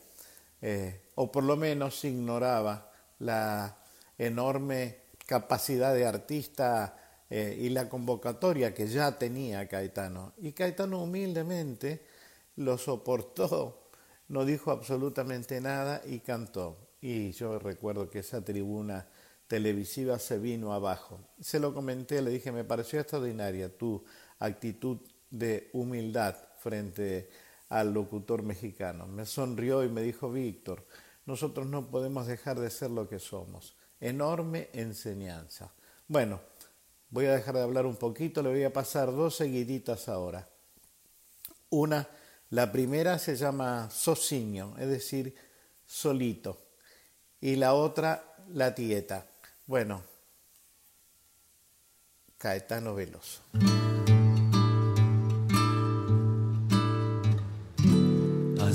eh, 0.61 1.01
o 1.15 1.31
por 1.31 1.43
lo 1.43 1.57
menos 1.57 2.05
ignoraba 2.05 2.90
la 3.21 3.77
enorme 4.17 4.97
capacidad 5.25 5.93
de 5.93 6.05
artista 6.05 6.97
eh, 7.29 7.57
y 7.59 7.69
la 7.69 7.87
convocatoria 7.87 8.73
que 8.73 8.87
ya 8.87 9.17
tenía 9.17 9.67
Caetano. 9.67 10.33
Y 10.37 10.51
Caetano 10.51 11.01
humildemente 11.01 12.05
lo 12.57 12.77
soportó, 12.77 13.87
no 14.27 14.43
dijo 14.45 14.71
absolutamente 14.71 15.61
nada 15.61 16.01
y 16.05 16.19
cantó. 16.19 16.77
Y 16.99 17.31
yo 17.31 17.57
recuerdo 17.59 18.09
que 18.09 18.19
esa 18.19 18.43
tribuna 18.43 19.07
televisiva 19.47 20.19
se 20.19 20.37
vino 20.39 20.73
abajo. 20.73 21.19
Se 21.39 21.59
lo 21.59 21.73
comenté, 21.73 22.21
le 22.21 22.31
dije, 22.31 22.51
me 22.51 22.63
pareció 22.63 22.99
extraordinaria 22.99 23.75
tu 23.75 24.03
actitud 24.39 24.97
de 25.29 25.69
humildad 25.73 26.35
frente 26.57 27.29
al 27.69 27.93
locutor 27.93 28.43
mexicano. 28.43 29.07
Me 29.07 29.25
sonrió 29.25 29.83
y 29.83 29.89
me 29.89 30.01
dijo, 30.01 30.31
Víctor, 30.31 30.85
nosotros 31.31 31.65
no 31.65 31.89
podemos 31.89 32.27
dejar 32.27 32.59
de 32.59 32.69
ser 32.69 32.91
lo 32.91 33.07
que 33.07 33.17
somos. 33.17 33.73
Enorme 34.01 34.69
enseñanza. 34.73 35.71
Bueno, 36.09 36.41
voy 37.09 37.25
a 37.25 37.35
dejar 37.35 37.55
de 37.55 37.61
hablar 37.61 37.85
un 37.85 37.95
poquito, 37.95 38.43
le 38.43 38.49
voy 38.49 38.63
a 38.65 38.73
pasar 38.73 39.13
dos 39.13 39.37
seguiditas 39.37 40.09
ahora. 40.09 40.49
Una, 41.69 42.05
la 42.49 42.69
primera 42.69 43.17
se 43.17 43.37
llama 43.37 43.89
Sociño, 43.89 44.75
es 44.77 44.89
decir, 44.89 45.33
solito. 45.85 46.61
Y 47.39 47.55
la 47.55 47.75
otra, 47.75 48.35
la 48.49 48.75
tieta. 48.75 49.25
Bueno, 49.65 50.03
Caetano 52.37 52.93
Veloso. 52.93 53.41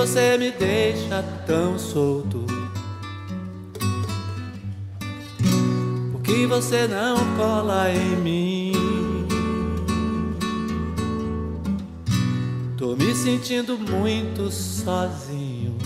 Você 0.00 0.38
me 0.38 0.50
deixa 0.50 1.22
tão 1.46 1.78
solto? 1.78 2.46
Por 6.10 6.22
que 6.22 6.46
você 6.46 6.88
não 6.88 7.16
cola 7.36 7.92
em 7.92 8.16
mim? 8.16 8.72
Tô 12.78 12.96
me 12.96 13.14
sentindo 13.14 13.76
muito 13.76 14.50
sozinho. 14.50 15.76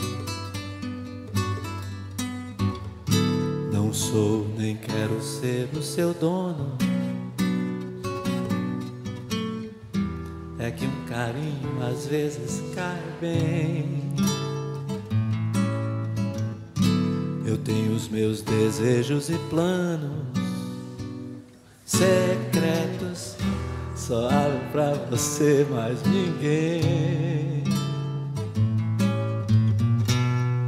Não 3.72 3.92
sou 3.92 4.46
nem 4.56 4.76
quero 4.76 5.20
ser 5.20 5.68
o 5.76 5.82
seu 5.82 6.14
dono. 6.14 6.78
é 10.64 10.70
que 10.70 10.86
um 10.86 11.04
carinho 11.06 11.82
às 11.82 12.06
vezes 12.06 12.62
cai 12.74 13.02
bem. 13.20 14.03
Os 18.04 18.08
meus 18.08 18.42
desejos 18.42 19.30
e 19.30 19.38
planos 19.48 20.10
secretos, 21.86 23.36
só 23.96 24.28
abro 24.28 24.60
pra 24.72 24.92
você, 25.10 25.66
mais 25.70 26.02
ninguém. 26.02 27.64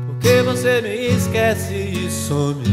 Porque 0.06 0.42
você 0.42 0.80
me 0.80 1.08
esquece 1.08 1.74
e 1.74 2.10
some. 2.10 2.64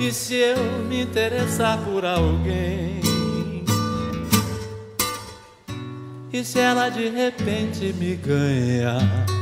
E 0.00 0.12
se 0.12 0.34
eu 0.34 0.56
me 0.88 1.02
interessar 1.02 1.78
por 1.84 2.04
alguém? 2.04 3.02
E 6.32 6.44
se 6.44 6.58
ela 6.58 6.88
de 6.88 7.08
repente 7.10 7.92
me 7.94 8.14
ganha? 8.16 9.41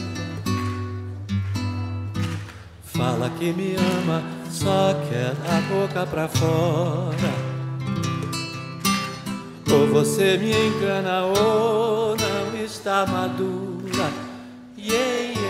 Fala 3.01 3.31
que 3.31 3.51
me 3.51 3.75
ama, 3.77 4.21
só 4.51 4.93
quer 5.09 5.33
da 5.33 5.59
boca 5.61 6.05
pra 6.05 6.27
fora. 6.27 7.33
Ou 9.73 9.87
você 9.87 10.37
me 10.37 10.51
engana 10.51 11.25
ou 11.25 12.15
não 12.15 12.63
está 12.63 13.03
madura. 13.07 14.07
Yeah. 14.77 15.40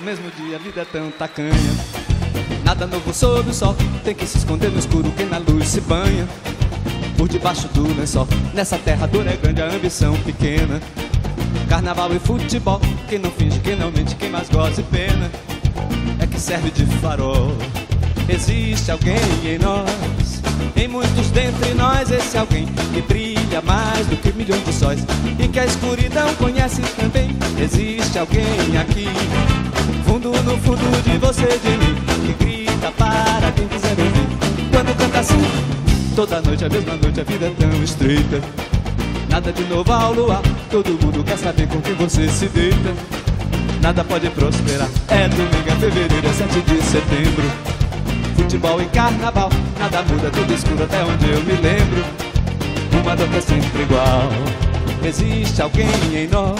O 0.00 0.02
mesmo 0.02 0.30
dia, 0.30 0.56
a 0.56 0.58
vida 0.58 0.80
é 0.80 0.84
tão 0.84 1.10
tacanha. 1.10 1.52
Nada 2.64 2.86
novo 2.86 3.12
sob 3.12 3.50
o 3.50 3.54
sol, 3.54 3.76
tem 4.02 4.14
que 4.14 4.26
se 4.26 4.38
esconder 4.38 4.70
no 4.70 4.78
escuro 4.78 5.12
quem 5.16 5.26
na 5.26 5.38
luz 5.38 5.68
se 5.68 5.80
banha. 5.82 6.26
Por 7.18 7.28
debaixo 7.28 7.68
do 7.68 7.86
lençol, 7.94 8.26
nessa 8.54 8.78
terra 8.78 9.06
dura 9.06 9.30
é 9.30 9.36
grande, 9.36 9.60
a 9.60 9.66
ambição 9.66 10.14
pequena. 10.20 10.80
Carnaval 11.68 12.14
e 12.14 12.18
futebol, 12.18 12.80
quem 13.08 13.18
não 13.18 13.30
finge, 13.30 13.60
quem 13.60 13.76
não 13.76 13.90
mente, 13.90 14.14
quem 14.16 14.30
mais 14.30 14.48
goza 14.48 14.80
e 14.80 14.84
pena 14.84 15.30
é 16.18 16.26
que 16.26 16.40
serve 16.40 16.70
de 16.70 16.86
farol. 17.00 17.52
Existe 18.28 18.90
alguém 18.90 19.18
em 19.44 19.58
nós, 19.58 20.40
em 20.76 20.88
muitos 20.88 21.30
dentre 21.30 21.74
nós, 21.74 22.10
esse 22.10 22.38
alguém 22.38 22.66
que 22.94 23.02
brilha 23.02 23.60
mais 23.62 24.06
do 24.06 24.16
que 24.16 24.32
milhões 24.32 24.64
de 24.64 24.72
sóis 24.72 25.00
e 25.38 25.48
que 25.48 25.58
a 25.58 25.66
escuridão 25.66 26.34
conhece 26.36 26.80
também. 26.96 27.36
Existe 27.60 28.18
alguém 28.18 28.78
aqui, 28.78 29.08
fundo 30.10 30.30
no 30.42 30.58
fundo 30.58 31.02
de 31.04 31.18
você, 31.18 31.46
de 31.46 31.70
mim, 31.78 31.94
que 32.26 32.44
grita 32.44 32.90
para 32.98 33.52
quem 33.52 33.68
quiser 33.68 33.90
ouvir. 33.90 34.26
Quando 34.72 34.96
canta 34.96 35.20
assim, 35.20 35.40
toda 36.16 36.42
noite, 36.42 36.64
a 36.64 36.68
mesma 36.68 36.96
noite, 36.96 37.20
a 37.20 37.22
vida 37.22 37.46
é 37.46 37.50
tão 37.50 37.84
estreita. 37.84 38.40
Nada 39.28 39.52
de 39.52 39.62
novo 39.66 39.92
ao 39.92 40.12
luar, 40.12 40.42
todo 40.68 40.90
mundo 41.00 41.22
quer 41.22 41.38
saber 41.38 41.68
com 41.68 41.80
quem 41.80 41.94
você 41.94 42.28
se 42.28 42.46
deita. 42.46 42.92
Nada 43.80 44.02
pode 44.02 44.28
prosperar, 44.30 44.88
é 45.06 45.28
domingo, 45.28 45.68
é 45.68 45.76
fevereiro, 45.76 46.26
é 46.26 46.32
7 46.32 46.60
de 46.60 46.82
setembro. 46.82 47.44
Futebol 48.34 48.82
e 48.82 48.86
carnaval, 48.86 49.48
nada 49.78 50.02
muda, 50.02 50.28
tudo 50.30 50.52
escuro 50.52 50.82
até 50.82 51.04
onde 51.04 51.30
eu 51.30 51.40
me 51.44 51.52
lembro. 51.52 52.04
Uma 53.00 53.12
é 53.12 53.40
sempre 53.40 53.82
igual. 53.82 54.28
Existe 55.04 55.62
alguém 55.62 55.88
em 56.12 56.26
nós, 56.26 56.58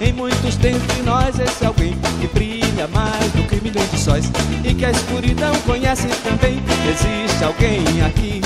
em 0.00 0.12
muitos 0.12 0.56
dentre 0.56 1.02
nós, 1.02 1.38
esse 1.38 1.64
alguém 1.64 1.96
que 2.20 2.26
brilha 2.28 2.86
mais 2.88 3.32
do 3.32 3.42
que 3.44 3.62
milhões 3.62 3.90
de 3.90 3.98
sóis 3.98 4.30
e 4.64 4.74
que 4.74 4.84
a 4.84 4.90
escuridão 4.90 5.54
conhece 5.66 6.08
também. 6.22 6.62
Existe 6.88 7.44
alguém 7.44 8.02
aqui, 8.04 8.40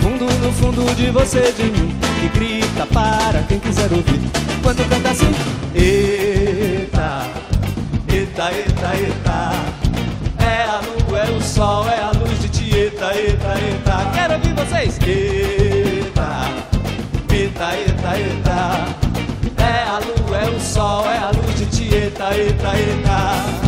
fundo 0.00 0.24
no 0.24 0.52
fundo 0.52 0.94
de 0.94 1.10
você, 1.10 1.52
de 1.52 1.64
mim 1.64 1.94
que 2.20 2.28
grita 2.38 2.86
para 2.86 3.42
quem 3.42 3.58
quiser 3.58 3.92
ouvir. 3.92 4.20
Quando 4.62 4.88
canta 4.88 5.10
assim, 5.10 5.30
eita, 5.74 7.26
eita, 8.08 8.52
eita, 8.52 8.96
eita. 8.96 9.74
É 10.38 10.62
a 10.62 10.80
lua, 10.80 11.18
é 11.18 11.30
o 11.30 11.42
sol, 11.42 11.86
é 11.88 12.00
a 12.00 12.10
luz 12.12 12.40
de 12.40 12.48
ti, 12.48 12.74
eita, 12.74 13.14
eita, 13.14 13.54
eita. 13.60 14.10
Quero 14.14 14.34
ouvir 14.34 14.54
vocês. 14.54 14.98
Eita, 15.06 16.48
eita, 17.30 17.76
eita, 17.76 18.18
eita. 18.18 19.03
Eita, 22.34 22.76
eita, 22.76 23.63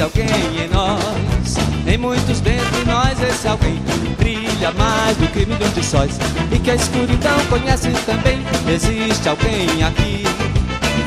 Alguém 0.00 0.28
em 0.64 0.68
nós, 0.68 1.56
em 1.84 1.98
muitos 1.98 2.40
dentre 2.40 2.84
nós, 2.86 3.20
esse 3.20 3.48
alguém 3.48 3.82
brilha 4.16 4.70
mais 4.72 5.16
do 5.16 5.26
que 5.26 5.44
milhões 5.44 5.74
de 5.74 5.84
sóis 5.84 6.16
e 6.52 6.58
que 6.60 6.70
a 6.70 6.76
escuridão 6.76 7.36
conhece 7.50 7.90
também. 8.06 8.38
Existe 8.72 9.28
alguém 9.28 9.82
aqui, 9.82 10.22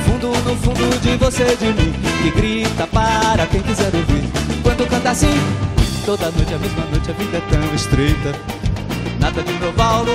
fundo 0.06 0.28
no 0.28 0.58
fundo 0.58 1.00
de 1.00 1.16
você, 1.16 1.56
de 1.56 1.68
mim, 1.68 1.94
que 2.22 2.32
grita 2.32 2.86
para 2.88 3.48
quem 3.48 3.62
quiser 3.62 3.96
ouvir. 3.96 4.30
Quando 4.62 4.86
canta 4.90 5.12
assim, 5.12 5.40
toda 6.06 6.30
noite, 6.32 6.54
a 6.54 6.58
mesma 6.58 6.86
noite, 6.92 7.12
a 7.12 7.14
vida 7.14 7.38
é 7.38 7.42
tão 7.50 7.74
estreita. 7.74 8.36
Nada 9.22 9.42
de 9.42 9.54
novo 9.54 9.82
ao 9.82 10.06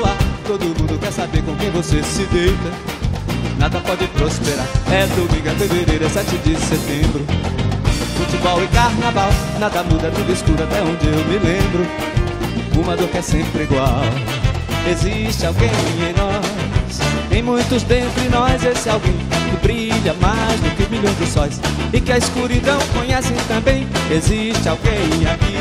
todo 0.47 0.67
mundo 0.67 0.99
quer 1.01 1.13
saber 1.13 1.43
com 1.45 1.57
quem 1.57 1.71
você 1.71 2.03
se 2.03 2.27
deita. 2.27 2.71
Nada 3.59 3.81
pode 3.81 4.07
prosperar, 4.09 4.67
é 4.93 5.07
domingo, 5.07 5.49
é 5.49 5.55
fevereiro, 5.55 6.05
é 6.05 6.09
7 6.11 6.37
de 6.45 6.57
setembro 6.61 7.66
futebol 8.17 8.63
e 8.63 8.69
carnaval. 8.69 9.31
Nada 9.59 9.83
muda, 9.85 10.11
tudo 10.11 10.33
escuro 10.33 10.63
até 10.63 10.83
onde 10.83 11.07
eu 11.07 11.25
me 11.27 11.39
lembro. 11.39 11.87
Uma 12.77 12.97
dor 12.97 13.09
que 13.09 13.19
é 13.19 13.23
sempre 13.23 13.63
igual. 13.63 14.03
Existe 14.89 15.45
alguém 15.45 15.69
em 15.69 16.13
nós, 16.17 17.01
em 17.33 17.43
muitos 17.43 17.83
dentre 17.83 18.29
nós, 18.29 18.63
esse 18.63 18.89
alguém 18.89 19.17
que 19.51 19.57
brilha 19.61 20.15
mais 20.21 20.61
do 20.61 20.71
que 20.77 20.89
milhões 20.89 21.19
de 21.19 21.27
sóis 21.27 21.61
e 21.93 22.01
que 22.01 22.13
a 22.13 22.19
escuridão 22.19 22.79
conhece 22.95 23.33
também. 23.49 23.85
Existe 24.09 24.69
alguém 24.69 25.27
aqui, 25.29 25.59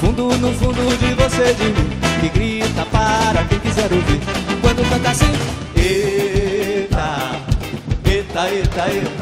fundo 0.00 0.28
no 0.38 0.50
fundo 0.54 0.80
de 0.98 1.12
você, 1.14 1.52
de 1.52 1.64
mim, 1.64 1.90
que 2.20 2.28
grita 2.30 2.86
para 2.86 3.44
quem 3.44 3.58
quiser 3.58 3.92
ouvir. 3.92 4.20
Quando 4.62 4.88
canta 4.88 5.10
assim, 5.10 5.32
eita, 5.76 7.38
eita, 8.06 8.48
eita, 8.48 8.88
eita. 8.88 9.21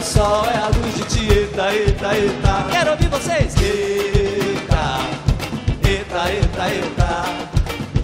O 0.00 0.02
sol, 0.02 0.46
é 0.46 0.56
a 0.56 0.68
luz 0.68 0.94
de 0.94 1.04
ti, 1.04 1.28
eita, 1.30 1.74
eita, 1.74 2.16
eita. 2.16 2.66
Quero 2.70 2.92
ouvir 2.92 3.08
vocês. 3.08 3.54
Eita, 3.60 4.98
eita, 5.86 6.30
eita, 6.30 6.68
eita. 6.70 7.24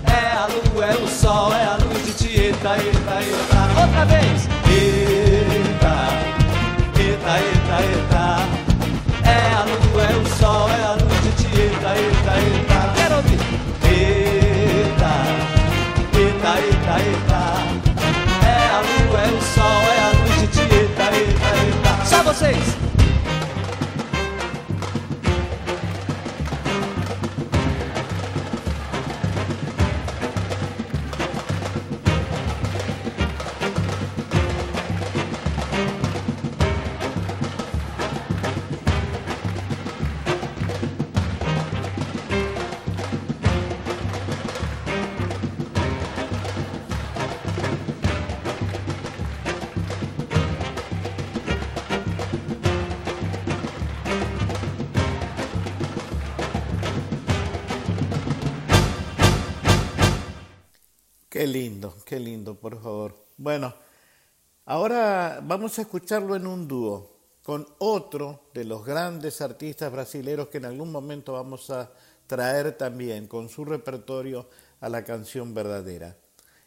É 0.05 0.37
a 0.37 0.47
lua, 0.47 0.85
é 0.85 0.95
o 0.95 1.09
sol, 1.09 1.55
é 1.55 1.65
a 1.65 1.77
luz 1.77 2.05
de 2.05 2.13
ti, 2.13 2.39
eita, 2.39 2.77
eita, 2.77 3.23
eita. 3.23 3.81
Outra 3.81 4.05
vez. 4.05 4.47
Eita, 4.69 5.95
eita, 6.99 7.39
eita, 7.41 7.83
eita. 7.83 8.26
Vocês. 22.47 22.76
Lindo, 61.57 61.97
qué 62.05 62.21
lindo, 62.21 62.55
por 62.55 62.81
favor. 62.83 63.15
Bueno, 63.39 63.75
ahora 64.67 65.41
vamos 65.43 65.79
a 65.79 65.83
escucharlo 65.83 66.37
en 66.37 66.47
un 66.47 66.69
dúo 66.69 67.17
con 67.43 67.67
otro 67.79 68.51
de 68.53 68.65
los 68.65 68.85
grandes 68.85 69.41
artistas 69.41 69.91
brasileños 69.91 70.49
que 70.49 70.59
en 70.59 70.67
algún 70.67 70.93
momento 70.93 71.33
vamos 71.33 71.71
a 71.71 71.91
traer 72.27 72.77
también 72.77 73.27
con 73.27 73.49
su 73.49 73.65
repertorio 73.65 74.51
a 74.81 74.91
la 74.91 75.03
canción 75.03 75.55
verdadera. 75.55 76.15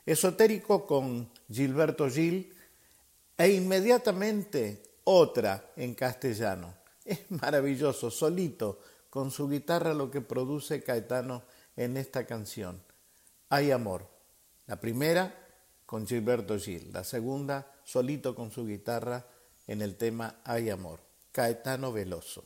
Esotérico 0.08 0.88
con 0.88 1.30
Gilberto 1.52 2.10
Gil 2.10 2.52
e 3.38 3.50
inmediatamente 3.50 4.82
otra 5.04 5.72
en 5.76 5.94
castellano. 5.94 6.74
Es 7.06 7.30
maravilloso, 7.30 8.10
solito, 8.10 8.80
con 9.12 9.30
su 9.30 9.48
guitarra 9.48 9.94
lo 9.94 10.10
que 10.10 10.22
produce 10.22 10.82
Caetano 10.82 11.44
en 11.76 11.96
esta 11.96 12.26
canción. 12.26 12.82
Hay 13.50 13.70
amor. 13.70 14.19
La 14.70 14.80
primera 14.80 15.34
con 15.88 16.06
Gilberto 16.06 16.56
Gil, 16.60 16.94
la 16.94 17.04
segunda 17.04 17.74
solito 17.84 18.36
con 18.36 18.52
su 18.52 18.68
guitarra 18.68 19.26
en 19.66 19.82
el 19.82 19.96
tema 19.96 20.42
Hay 20.44 20.70
Amor, 20.70 21.00
Caetano 21.32 21.92
Veloso. 21.92 22.46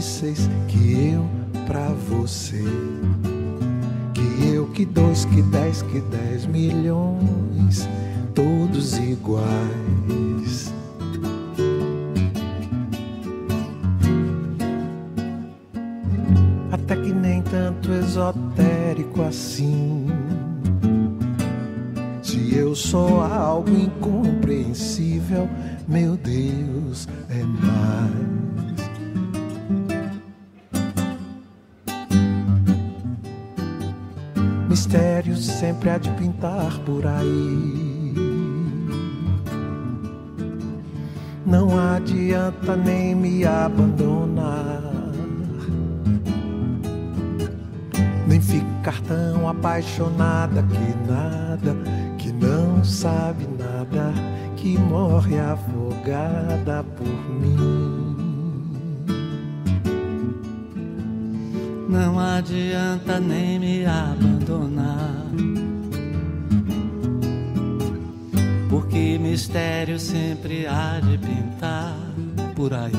16, 0.00 0.48
adianta 42.40 42.76
nem 42.76 43.14
me 43.14 43.44
abandonar, 43.44 44.82
nem 48.26 48.40
ficar 48.40 49.00
tão 49.02 49.48
apaixonada 49.48 50.62
que 50.62 51.10
nada, 51.10 51.76
que 52.18 52.32
não 52.32 52.82
sabe 52.82 53.46
nada, 53.58 54.12
que 54.56 54.78
morre 54.78 55.38
afogada 55.38 56.84
por 56.96 57.40
mim. 57.40 58.16
Não 61.88 62.18
adianta 62.18 63.18
nem 63.20 63.58
me 63.58 63.84
abandonar. 63.84 65.26
Porque 68.70 69.18
mistério 69.18 69.98
sempre 69.98 70.66
há 70.68 71.00
de 71.00 71.18
pintar 71.18 71.99
por 72.60 72.74
aí. 72.74 72.92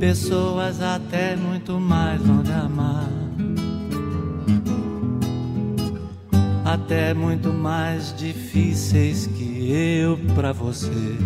Pessoas 0.00 0.82
até 0.82 1.36
muito 1.36 1.78
mais 1.78 2.20
vão 2.20 2.42
te 2.42 2.50
amar. 2.50 3.08
Até 6.64 7.14
muito 7.14 7.50
mais 7.52 8.12
difíceis 8.16 9.28
que 9.28 9.70
eu 9.70 10.18
pra 10.34 10.52
você 10.52 11.16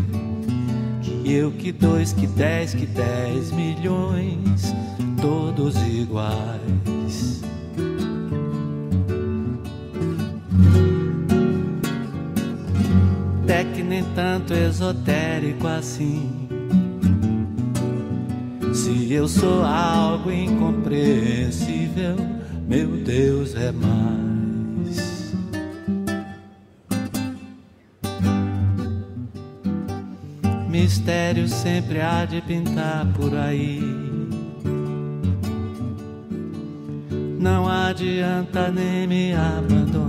eu 1.25 1.51
que 1.51 1.73
dois, 1.73 2.13
que 2.13 2.25
dez, 2.27 2.73
que 2.73 2.87
dez 2.87 3.51
milhões, 3.51 4.73
todos 5.21 5.75
iguais. 5.83 6.86
Nem 13.87 14.05
tanto 14.15 14.53
esotérico 14.53 15.67
assim. 15.67 16.49
Se 18.75 19.13
eu 19.13 19.27
sou 19.29 19.65
algo 19.65 20.31
incompreensível, 20.31 22.17
meu 22.67 22.89
Deus 22.89 23.55
é 23.55 23.73
mais. 23.73 24.07
mistério 30.87 31.49
sempre 31.49 32.01
há 32.03 32.25
de 32.25 32.41
pintar 32.43 33.07
por 33.15 33.35
aí. 33.35 33.81
Não 37.41 37.67
adianta 37.67 38.71
nem 38.71 39.07
me 39.07 39.33
abandonar, 39.33 40.06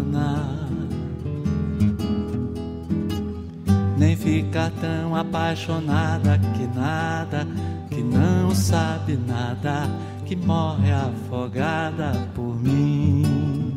nem 4.27 4.43
ficar 4.43 4.71
tão 4.81 5.15
apaixonada 5.15 6.39
que 6.55 6.67
nada, 6.77 7.47
que 7.89 8.01
não 8.03 8.53
sabe 8.53 9.17
nada, 9.17 9.89
que 10.25 10.35
morre 10.35 10.91
afogada 10.91 12.11
por 12.35 12.61
mim. 12.61 13.75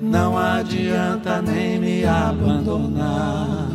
não 0.00 0.38
adianta 0.38 1.42
nem 1.42 1.78
me 1.80 2.04
abandonar. 2.04 3.68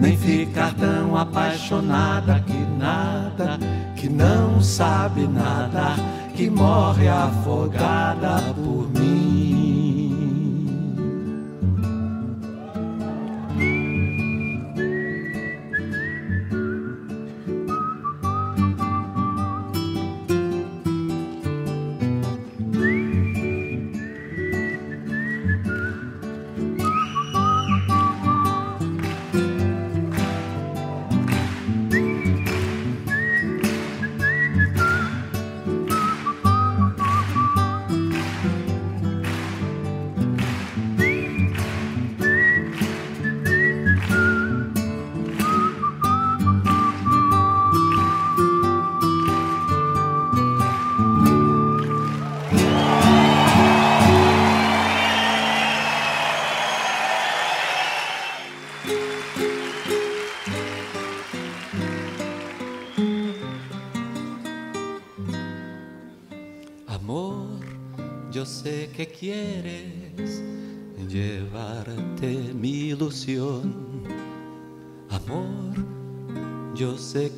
Nem 0.00 0.16
ficar 0.16 0.74
tão 0.74 1.16
apaixonada 1.16 2.40
que 2.40 2.58
nada, 2.78 3.58
que 3.94 4.08
não 4.08 4.60
sabe 4.60 5.28
nada, 5.28 5.94
que 6.34 6.50
morre 6.50 7.06
afogada 7.08 8.42
por 8.54 8.88
mim. 8.98 9.57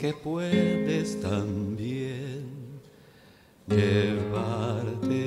Que 0.00 0.14
puedes 0.14 1.20
también 1.20 2.80
llevarte 3.66 5.18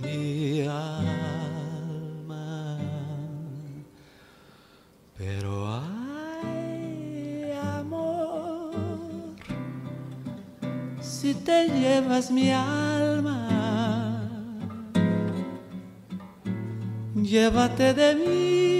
mi 0.00 0.60
alma. 0.60 1.98
Pero 5.18 5.68
ay, 6.40 7.50
amor, 7.80 9.34
si 11.00 11.34
te 11.34 11.66
llevas 11.66 12.30
mi 12.30 12.52
alma 12.52 13.48
llévate 17.14 17.94
de 17.94 18.14
mí 18.14 18.71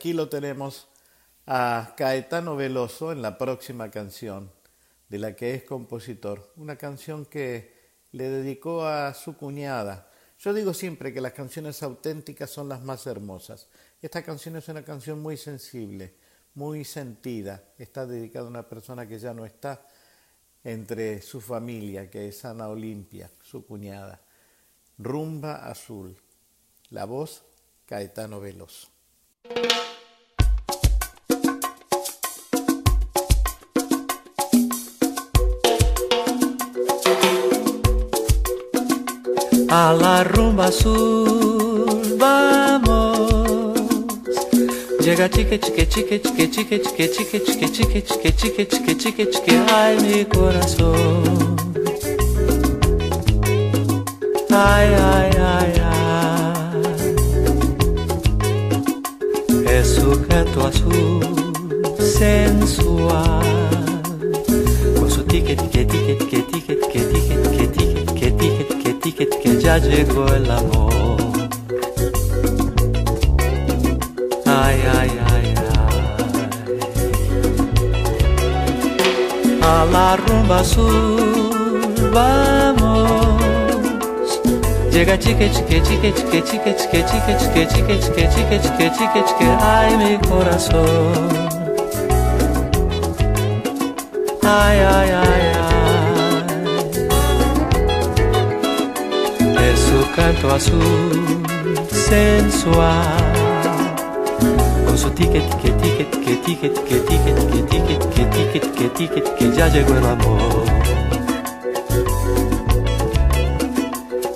aquí 0.00 0.14
lo 0.14 0.30
tenemos 0.30 0.88
a 1.46 1.92
Caetano 1.94 2.56
Veloso 2.56 3.12
en 3.12 3.20
la 3.20 3.36
próxima 3.36 3.90
canción, 3.90 4.50
de 5.10 5.18
la 5.18 5.36
que 5.36 5.52
es 5.52 5.64
compositor. 5.64 6.54
Una 6.56 6.76
canción 6.76 7.26
que 7.26 7.74
le 8.12 8.30
dedicó 8.30 8.86
a 8.86 9.12
su 9.12 9.36
cuñada. 9.36 10.10
Yo 10.38 10.54
digo 10.54 10.72
siempre 10.72 11.12
que 11.12 11.20
las 11.20 11.34
canciones 11.34 11.82
auténticas 11.82 12.48
son 12.48 12.70
las 12.70 12.82
más 12.82 13.06
hermosas. 13.06 13.68
Esta 14.00 14.22
canción 14.22 14.56
es 14.56 14.66
una 14.70 14.82
canción 14.82 15.20
muy 15.20 15.36
sensible, 15.36 16.14
muy 16.54 16.82
sentida. 16.86 17.62
Está 17.76 18.06
dedicada 18.06 18.46
a 18.46 18.48
una 18.48 18.66
persona 18.66 19.06
que 19.06 19.18
ya 19.18 19.34
no 19.34 19.44
está 19.44 19.86
entre 20.64 21.20
su 21.20 21.42
familia, 21.42 22.08
que 22.08 22.28
es 22.28 22.42
Ana 22.46 22.68
Olimpia, 22.68 23.30
su 23.42 23.66
cuñada. 23.66 24.18
Rumba 24.96 25.68
Azul. 25.68 26.16
La 26.88 27.04
voz, 27.04 27.42
Caetano 27.84 28.40
Veloso. 28.40 28.88
A 39.70 39.92
la 39.92 40.24
rumba 40.24 40.64
azul 40.64 42.16
vamos. 42.18 43.78
Llega 45.00 45.28
chique 45.28 45.58
chique 45.60 45.86
chique 45.88 46.20
chique 46.20 46.50
chique 46.50 46.80
chique 46.82 47.08
chique 47.12 47.40
chique 47.44 47.70
chique 47.72 48.02
chique 48.04 48.36
chique 48.36 48.66
chique 48.68 48.96
chique 48.98 49.30
chique 49.30 49.54
ay 49.72 49.96
mi 50.02 50.24
corazón. 50.24 51.56
Ay 54.50 54.88
ay 55.12 55.30
ay 55.38 55.72
ay. 55.78 56.80
Es 59.70 59.86
su 59.94 60.20
canto 60.28 60.66
azul 60.66 61.20
sensual 62.18 63.70
con 64.98 65.10
su 65.10 65.22
tique 65.24 65.54
tique 65.56 65.84
tique 65.86 66.16
tique 66.18 66.42
tique 66.50 66.76
tique 66.82 67.39
que 69.28 69.60
ya 69.60 69.76
llegó 69.78 70.26
el 70.28 70.50
amor. 70.50 71.16
Ay, 74.46 74.80
ay, 74.98 75.10
ay, 75.32 75.54
ay. 75.56 75.98
A 79.62 79.84
la 79.92 80.16
rumba 80.16 80.60
azul 80.60 81.60
vamos. 82.12 83.20
Llega 84.90 85.18
chique, 85.18 85.50
chique, 85.52 85.82
chique, 85.82 86.12
chique, 86.14 86.42
chique, 86.44 86.74
chique, 86.76 87.04
chique, 87.06 87.36
chique, 87.38 87.68
chique, 87.68 87.98
chique, 88.00 88.28
chique, 88.30 88.60
chique, 88.60 88.90
chique, 88.96 89.24
chique, 89.26 89.48
ay 89.60 89.96
mi 89.98 90.18
corazón. 90.28 91.28
Ay, 94.42 94.78
ay, 94.80 95.10
ay. 95.10 95.39
Su 99.76 99.98
canto 100.14 100.50
azul 100.50 101.42
sensual 101.90 103.32
con 104.86 104.98
su 104.98 105.10
ticket, 105.10 105.44
que 105.60 105.70
ticket, 105.70 106.10
que 106.24 106.36
ticket, 106.36 106.74
que 106.84 106.96
ticket, 106.96 107.36
que 107.50 107.62
ticket, 107.62 108.00
que 108.14 108.24
ticket, 108.24 108.64
que 108.74 108.88
ticket, 108.88 109.34
que 109.36 109.52
ya 109.56 109.68
llegó 109.68 109.94
el 109.96 110.06
amor. 110.06 110.64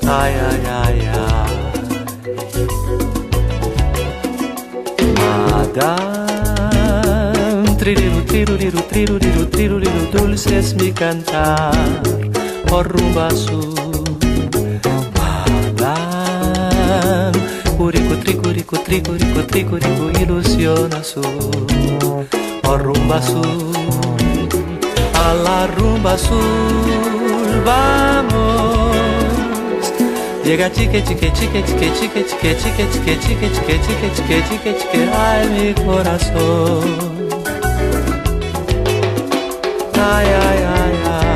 Ay, 0.06 0.34
ay, 0.50 0.62
ay, 0.84 0.98
ay. 1.12 1.52
Madame, 6.44 7.76
tririru, 7.76 8.20
triruriru, 8.24 8.80
triruriru, 8.82 9.46
triruriru, 9.46 10.00
dulce 10.12 10.58
es 10.58 10.74
mi 10.74 10.92
cantar 10.92 11.74
por 12.68 12.86
rumba 12.88 13.26
azul. 13.28 13.83
Tricurico, 18.82 19.42
tricurico, 19.46 19.78
tricurico, 19.80 20.20
ilusión 20.20 20.92
azul, 20.94 21.66
por 22.62 22.82
rumba 22.82 23.16
azul, 23.16 23.72
a 25.14 25.34
la 25.34 25.66
rumba 25.66 26.12
azul 26.12 27.34
vamos. 27.64 28.94
Llega 30.44 30.70
chique, 30.70 31.02
chique, 31.02 31.32
chique, 31.32 31.62
chique, 31.64 31.92
chique, 31.94 32.24
chique, 32.26 32.56
chique, 32.58 32.86
chique, 32.92 33.18
chique, 33.20 33.48
chique, 33.48 33.48
chique, 33.50 33.80
chique, 34.14 34.42
chique, 34.48 34.72
chique, 34.78 35.00
ay 35.12 35.48
mi 35.48 35.74
corazón. 35.84 36.84
Ay, 39.94 40.26
ay, 40.46 40.60
ay, 40.78 40.94
ay. 41.14 41.34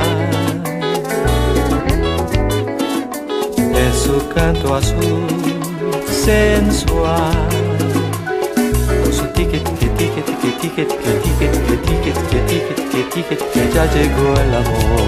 Es 3.75 3.95
su 4.03 4.17
canto 4.35 4.75
azul 4.75 5.48
sensual. 6.29 7.49
Con 9.03 9.13
su 9.19 9.25
ticket, 9.37 9.65
que 9.79 9.87
ticket, 9.99 10.27
que 10.43 10.51
ticket, 10.61 10.89
que 11.05 11.13
ticket, 11.25 11.53
que 11.67 11.77
ticket, 11.87 12.19
que 12.31 12.39
ticket, 12.49 12.79
que 12.93 13.03
ticket, 13.15 13.41
que 13.53 13.63
ya 13.75 13.85
llegó 13.95 14.29
el 14.45 14.53
amor. 14.61 15.07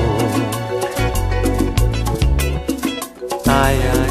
Ay, 3.46 3.76
ay. 3.94 4.10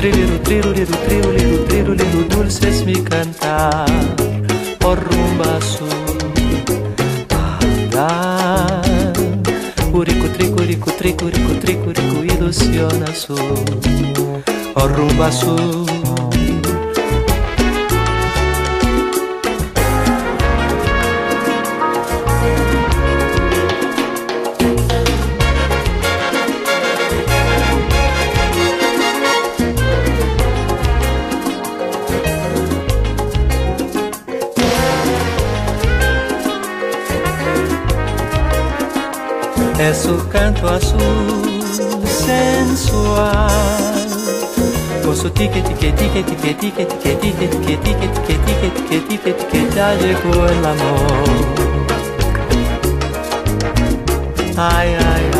triru, 0.00 0.38
triru, 0.46 1.64
triru, 1.68 2.24
dulce 2.28 2.68
es 2.68 2.86
mi 2.86 2.94
cantar, 2.94 3.86
por 4.80 4.98
rumba 4.98 5.56
azul. 5.56 5.89
Ticuricuí 11.70 12.28
Oceano 12.44 13.04
Azul, 13.08 13.36
o 14.74 14.88
rumbo 14.88 15.22
azul. 15.22 15.86
É 39.78 40.10
o 40.10 40.28
canto 40.28 40.68
azul 40.68 41.49
sensual 42.30 43.50
Com 45.02 45.14
su 45.16 45.28
tique 45.30 45.60
tique 45.62 45.92
tique 45.98 46.22
tique 46.24 46.54
tique 46.60 46.86
tique 46.86 46.86
tique 47.20 47.50
tique 47.50 47.82
tique 47.84 48.04
tique 48.26 48.78
tique 48.86 49.02
tique 49.08 49.32
tique 49.50 49.76
ya 49.76 49.88
llegó 50.00 50.46
el 50.46 50.64
amor 50.72 51.28
ay 54.56 54.90
ay 55.10 55.39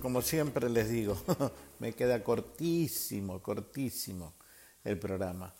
Como 0.00 0.22
siempre 0.22 0.70
les 0.70 0.88
digo, 0.88 1.18
me 1.80 1.92
queda 1.92 2.24
cortísimo, 2.24 3.42
cortísimo 3.42 4.36
el 4.84 4.98
programa. 4.98 5.52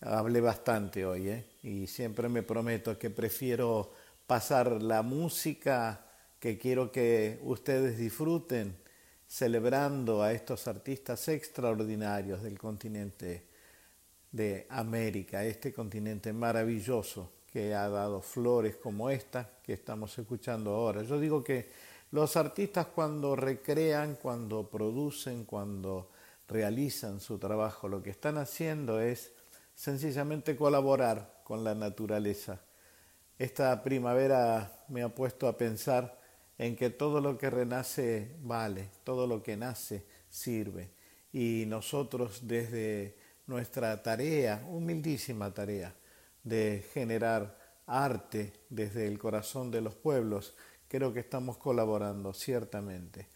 Hablé 0.00 0.40
bastante 0.40 1.04
hoy, 1.04 1.28
¿eh? 1.28 1.46
Y 1.62 1.86
siempre 1.86 2.30
me 2.30 2.42
prometo 2.42 2.98
que 2.98 3.10
prefiero 3.10 3.92
pasar 4.26 4.82
la 4.82 5.02
música 5.02 6.06
que 6.40 6.56
quiero 6.56 6.90
que 6.90 7.38
ustedes 7.42 7.98
disfruten 7.98 8.78
celebrando 9.26 10.22
a 10.22 10.32
estos 10.32 10.66
artistas 10.68 11.28
extraordinarios 11.28 12.42
del 12.42 12.58
continente 12.58 13.55
de 14.36 14.66
América, 14.68 15.42
este 15.44 15.72
continente 15.72 16.32
maravilloso 16.32 17.32
que 17.50 17.74
ha 17.74 17.88
dado 17.88 18.20
flores 18.20 18.76
como 18.76 19.08
esta 19.08 19.50
que 19.62 19.72
estamos 19.72 20.16
escuchando 20.18 20.74
ahora. 20.74 21.02
Yo 21.02 21.18
digo 21.18 21.42
que 21.42 21.70
los 22.10 22.36
artistas 22.36 22.86
cuando 22.86 23.34
recrean, 23.34 24.16
cuando 24.16 24.68
producen, 24.68 25.44
cuando 25.44 26.10
realizan 26.48 27.18
su 27.18 27.38
trabajo, 27.38 27.88
lo 27.88 28.02
que 28.02 28.10
están 28.10 28.36
haciendo 28.36 29.00
es 29.00 29.32
sencillamente 29.74 30.54
colaborar 30.54 31.40
con 31.42 31.64
la 31.64 31.74
naturaleza. 31.74 32.60
Esta 33.38 33.82
primavera 33.82 34.84
me 34.88 35.02
ha 35.02 35.08
puesto 35.08 35.48
a 35.48 35.56
pensar 35.56 36.18
en 36.58 36.76
que 36.76 36.90
todo 36.90 37.20
lo 37.20 37.38
que 37.38 37.48
renace 37.48 38.36
vale, 38.42 38.90
todo 39.02 39.26
lo 39.26 39.42
que 39.42 39.56
nace 39.56 40.04
sirve. 40.28 40.90
Y 41.32 41.64
nosotros 41.66 42.46
desde 42.46 43.25
nuestra 43.46 44.02
tarea, 44.02 44.64
humildísima 44.68 45.52
tarea, 45.52 45.94
de 46.42 46.84
generar 46.92 47.58
arte 47.86 48.52
desde 48.68 49.06
el 49.06 49.18
corazón 49.18 49.70
de 49.70 49.80
los 49.80 49.94
pueblos, 49.94 50.54
creo 50.88 51.12
que 51.12 51.20
estamos 51.20 51.56
colaborando, 51.58 52.32
ciertamente. 52.32 53.28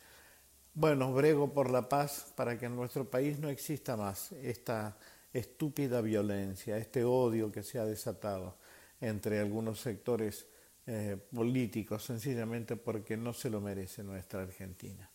Bueno, 0.74 1.12
brego 1.12 1.52
por 1.52 1.70
la 1.70 1.88
paz 1.88 2.32
para 2.36 2.58
que 2.58 2.66
en 2.66 2.76
nuestro 2.76 3.08
país 3.08 3.38
no 3.38 3.48
exista 3.48 3.96
más 3.96 4.32
esta 4.32 4.96
estúpida 5.32 6.00
violencia, 6.00 6.76
este 6.76 7.04
odio 7.04 7.50
que 7.50 7.62
se 7.62 7.78
ha 7.78 7.84
desatado 7.84 8.56
entre 9.00 9.40
algunos 9.40 9.80
sectores 9.80 10.46
eh, 10.86 11.16
políticos, 11.32 12.04
sencillamente 12.04 12.76
porque 12.76 13.16
no 13.16 13.32
se 13.32 13.50
lo 13.50 13.60
merece 13.60 14.02
nuestra 14.02 14.42
Argentina. 14.42 15.10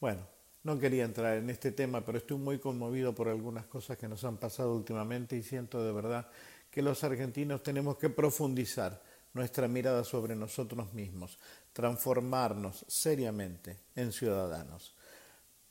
Bueno, 0.00 0.26
no 0.62 0.78
quería 0.78 1.04
entrar 1.04 1.38
en 1.38 1.48
este 1.50 1.72
tema, 1.72 2.04
pero 2.04 2.18
estoy 2.18 2.36
muy 2.36 2.58
conmovido 2.58 3.14
por 3.14 3.28
algunas 3.28 3.66
cosas 3.66 3.96
que 3.96 4.08
nos 4.08 4.24
han 4.24 4.36
pasado 4.36 4.74
últimamente 4.74 5.36
y 5.36 5.42
siento 5.42 5.82
de 5.84 5.92
verdad 5.92 6.28
que 6.70 6.82
los 6.82 7.02
argentinos 7.02 7.62
tenemos 7.62 7.96
que 7.96 8.10
profundizar 8.10 9.00
nuestra 9.32 9.68
mirada 9.68 10.04
sobre 10.04 10.34
nosotros 10.36 10.92
mismos, 10.92 11.38
transformarnos 11.72 12.84
seriamente 12.88 13.78
en 13.94 14.12
ciudadanos. 14.12 14.94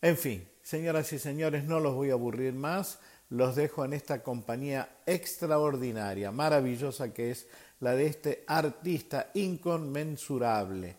En 0.01 0.17
fin, 0.17 0.47
señoras 0.63 1.11
y 1.13 1.19
señores, 1.19 1.65
no 1.65 1.79
los 1.79 1.93
voy 1.93 2.09
a 2.09 2.13
aburrir 2.13 2.53
más, 2.53 2.99
los 3.29 3.55
dejo 3.55 3.85
en 3.85 3.93
esta 3.93 4.23
compañía 4.23 4.97
extraordinaria, 5.05 6.31
maravillosa 6.31 7.13
que 7.13 7.31
es 7.31 7.47
la 7.79 7.95
de 7.95 8.07
este 8.07 8.43
artista 8.47 9.29
inconmensurable 9.33 10.95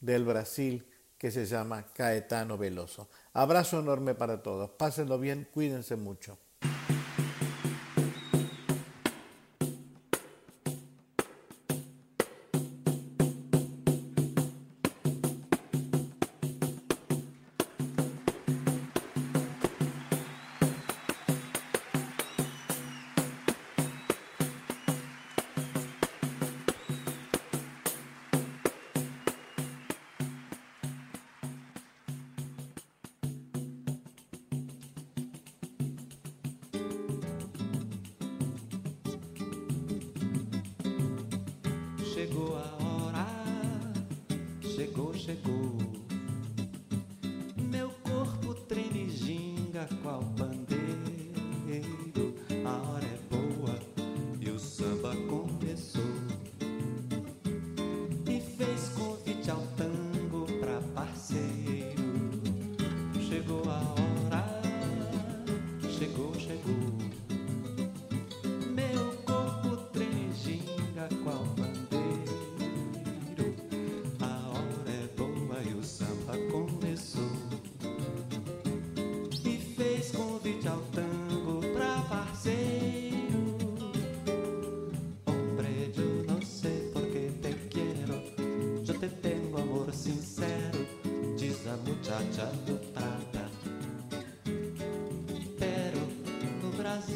del 0.00 0.24
Brasil, 0.24 0.84
que 1.22 1.30
se 1.30 1.46
llama 1.46 1.84
Caetano 1.94 2.58
Veloso. 2.58 3.08
Abrazo 3.32 3.78
enorme 3.78 4.16
para 4.16 4.42
todos. 4.42 4.70
Pásenlo 4.70 5.20
bien, 5.20 5.46
cuídense 5.54 5.94
mucho. 5.94 6.36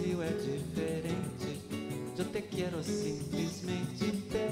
Brasil 0.07 0.23
é 0.23 0.31
diferente. 0.31 1.61
Eu 2.17 2.25
te 2.27 2.43
quero 2.43 2.83
simplesmente 2.85 4.13
ter. 4.31 4.46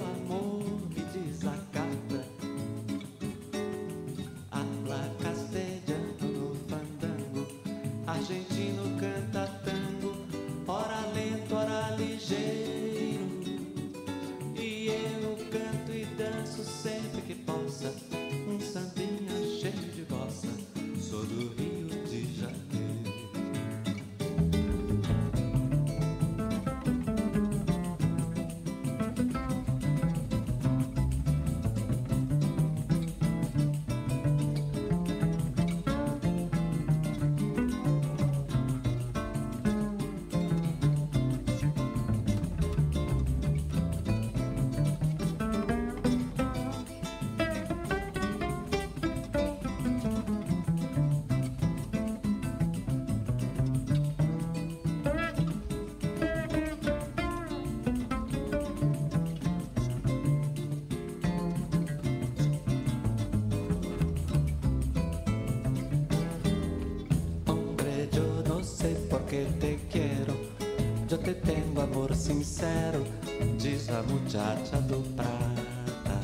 Diz 73.94 73.98
a 73.98 74.02
muchacha 74.02 74.80
do 74.88 75.02
prata. 75.14 76.20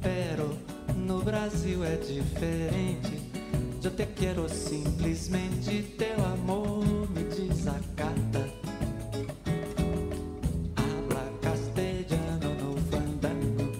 Pero 0.00 0.56
no 0.94 1.22
Brasil 1.22 1.82
é 1.84 1.96
diferente. 1.96 3.22
Eu 3.82 3.90
te 3.90 4.06
quero 4.06 4.48
simplesmente, 4.48 5.82
teu 5.98 6.24
amor 6.24 6.84
me 7.10 7.24
desacata. 7.24 8.48
Habla 10.76 11.30
castelhano 11.42 12.54
no 12.60 12.76
fandango, 12.90 13.72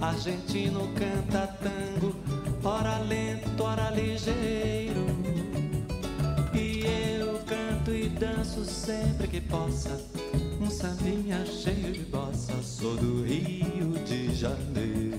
argentino 0.00 0.88
canta 0.94 1.48
tango, 1.60 2.14
ora 2.62 2.98
lento, 2.98 3.64
ora 3.64 3.90
ligeiro. 3.90 5.06
E 6.54 6.84
eu 7.20 7.40
canto 7.46 7.92
e 7.92 8.08
danço 8.08 8.64
sempre 8.64 9.26
que 9.26 9.40
possa, 9.40 10.00
sambinha 10.70 11.44
cheio 11.46 11.92
de 11.92 12.00
bossa, 12.00 12.52
sou 12.62 12.96
do 12.96 13.24
Rio 13.24 13.92
de 14.04 14.34
Janeiro. 14.34 15.18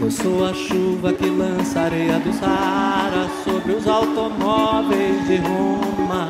Eu 0.00 0.10
sou 0.10 0.46
a 0.46 0.52
chuva 0.52 1.12
que 1.14 1.26
lança 1.26 1.80
areia 1.80 2.18
do 2.20 2.32
Saara 2.34 2.93
sobre 3.64 3.72
os 3.78 3.88
automóveis 3.88 5.26
de 5.26 5.36
Roma. 5.36 6.28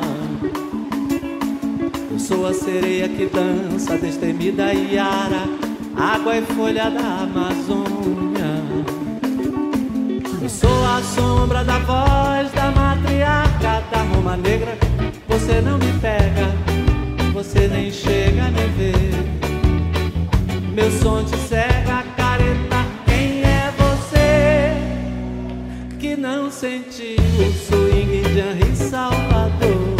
Eu 2.09 2.17
sou 2.17 2.47
a 2.47 2.53
sereia 2.53 3.09
que 3.09 3.25
dança 3.25 3.97
destemida 3.97 4.73
Iara, 4.73 5.43
água 5.97 6.37
e 6.37 6.41
folha 6.43 6.89
da 6.89 7.23
Amazônia. 7.23 8.63
Eu 10.41 10.49
sou 10.49 10.85
a 10.85 11.01
sombra 11.01 11.65
da 11.65 11.79
voz 11.79 12.49
da 12.53 12.71
matriarca 12.71 13.83
da 13.91 14.01
Roma 14.13 14.37
Negra. 14.37 14.77
Você 15.27 15.59
não 15.59 15.77
me 15.77 15.91
pega, 15.99 16.53
você 17.33 17.67
nem 17.67 17.91
chega 17.91 18.45
a 18.45 18.51
me 18.51 18.65
ver. 18.77 19.25
Meu 20.73 20.89
som 20.89 21.21
te 21.25 21.35
cega, 21.35 22.04
o 27.03 27.51
swing 27.51 28.21
de 28.21 28.39
Henri 28.39 28.73
Salvador? 28.73 29.95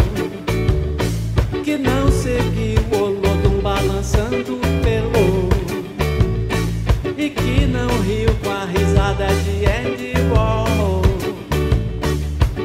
Que 1.62 1.76
não 1.76 2.10
seguiu 2.10 2.80
o 2.90 3.04
Olodum 3.04 3.60
balançando 3.60 4.58
pelo 4.82 5.50
e 7.18 7.28
que 7.28 7.66
não 7.66 7.88
riu 8.02 8.34
com 8.42 8.50
a 8.50 8.64
risada 8.64 9.26
de 9.26 9.66
Andy 9.66 10.14
Warhol? 10.32 11.02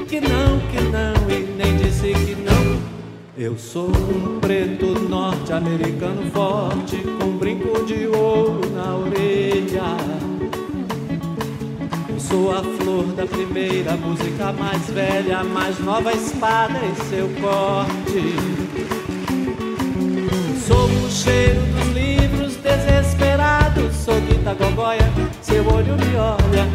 Que 0.07 0.21
não, 0.21 0.59
que 0.69 0.79
não 0.79 1.29
e 1.29 1.43
nem 1.57 1.75
disse 1.75 2.13
que 2.13 2.35
não. 2.35 2.81
Eu 3.37 3.57
sou 3.57 3.89
um 3.89 4.39
preto 4.39 4.97
norte-americano 5.09 6.31
forte 6.31 6.95
com 7.19 7.37
brinco 7.37 7.83
de 7.83 8.07
ouro 8.07 8.70
da 13.07 13.25
primeira 13.25 13.97
música 13.97 14.53
mais 14.53 14.89
velha, 14.89 15.43
mais 15.43 15.79
nova 15.79 16.13
espada 16.13 16.79
em 16.85 16.95
seu 17.09 17.27
corte. 17.41 18.35
Sou 20.67 20.85
o 20.85 21.09
cheiro 21.09 21.61
dos 21.61 21.87
livros 21.93 22.55
desesperados, 22.57 23.95
sou 23.95 24.19
Guita 24.21 24.53
Gogóia, 24.53 25.09
seu 25.41 25.67
olho 25.67 25.95
me 25.95 26.15
olha, 26.15 26.67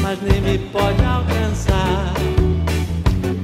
mas 0.00 0.18
nem 0.22 0.40
me 0.40 0.58
pode 0.70 1.04
alcançar. 1.04 2.14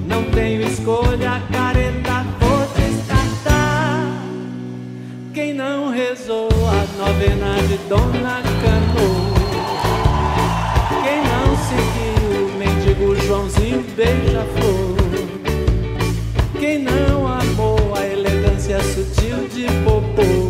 Não 0.07 0.25
tenho 0.31 0.63
escolha, 0.63 1.43
careta, 1.53 2.25
vou 2.41 2.67
descartar. 2.77 4.07
Quem 5.35 5.53
não 5.53 5.91
rezou 5.91 6.49
a 6.49 7.05
novena 7.05 7.55
de 7.69 7.77
Dona 7.89 8.48
beija-flor? 13.99 14.95
Quem 16.61 16.85
não 16.85 17.27
amou 17.27 17.97
a 17.97 18.07
elegância 18.07 18.79
sutil 18.81 19.49
de 19.49 19.67
Popô? 19.85 20.48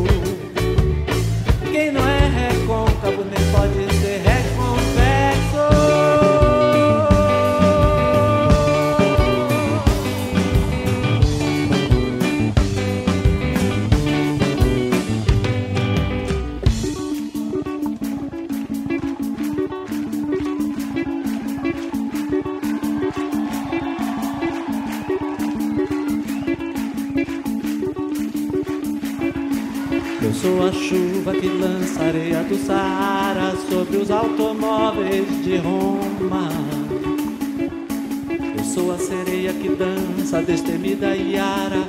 Destemida 40.48 41.14
Iara, 41.14 41.84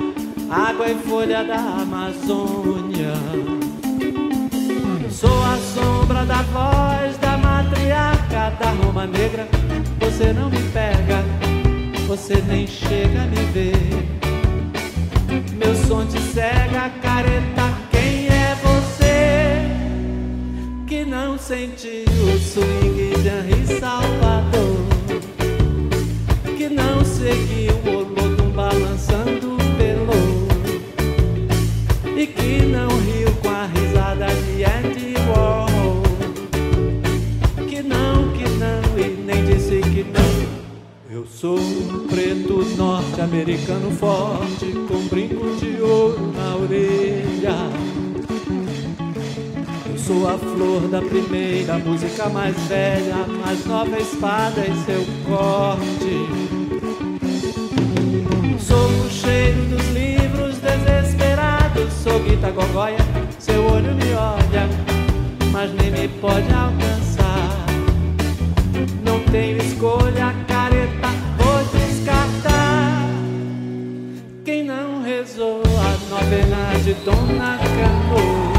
água 0.50 0.86
e 0.90 0.94
folha 0.94 1.42
da 1.42 1.56
Amazônia. 1.56 3.14
Sou 5.10 5.42
a 5.42 5.56
sombra 5.56 6.26
da 6.26 6.42
voz 6.42 7.16
da 7.16 7.38
matriarca 7.38 8.50
da 8.60 8.70
Roma 8.72 9.06
Negra. 9.06 9.48
Você 10.00 10.34
não 10.34 10.50
me 10.50 10.62
pega, 10.74 11.24
você 12.06 12.42
nem 12.46 12.66
chega 12.66 13.22
a 13.22 13.26
me 13.28 13.46
ver. 13.54 13.74
Meu 15.56 15.74
som 15.74 16.04
te 16.04 16.20
cega, 16.20 16.90
careta. 17.00 17.62
Quem 17.90 18.26
é 18.28 18.54
você 18.62 19.64
que 20.86 21.06
não 21.06 21.38
sentiu 21.38 22.04
o 22.04 22.38
swing 22.38 23.22
de 23.22 23.28
Henri 23.28 23.59
norte-americano 43.70 43.90
forte 43.92 44.72
com 44.88 45.06
brinco 45.08 45.56
de 45.56 45.80
ouro 45.80 46.32
na 46.32 46.56
orelha. 46.56 47.54
Eu 49.88 49.98
sou 49.98 50.28
a 50.28 50.36
flor 50.36 50.88
da 50.88 51.00
primeira 51.00 51.78
música 51.78 52.28
mais 52.28 52.56
velha, 52.66 53.26
mais 53.44 53.64
nova 53.66 53.98
espada 53.98 54.66
em 54.66 54.74
seu 54.84 55.04
corte. 55.28 56.26
Sou 58.58 58.88
o 58.88 59.10
cheiro 59.10 59.62
dos 59.66 59.88
livros 59.90 60.58
desesperados, 60.58 61.92
sou 62.02 62.18
Guita 62.20 62.50
Gogóia, 62.50 62.98
seu 63.38 63.64
olho 63.66 63.94
me 63.94 64.12
olha, 64.14 64.68
mas 65.52 65.72
nem 65.74 65.90
me 65.90 66.08
pode 66.20 66.52
alcançar. 66.52 66.99
A 76.20 76.24
novena 76.24 76.72
de 76.84 76.94
Dona 77.04 77.58
Cano? 77.58 78.49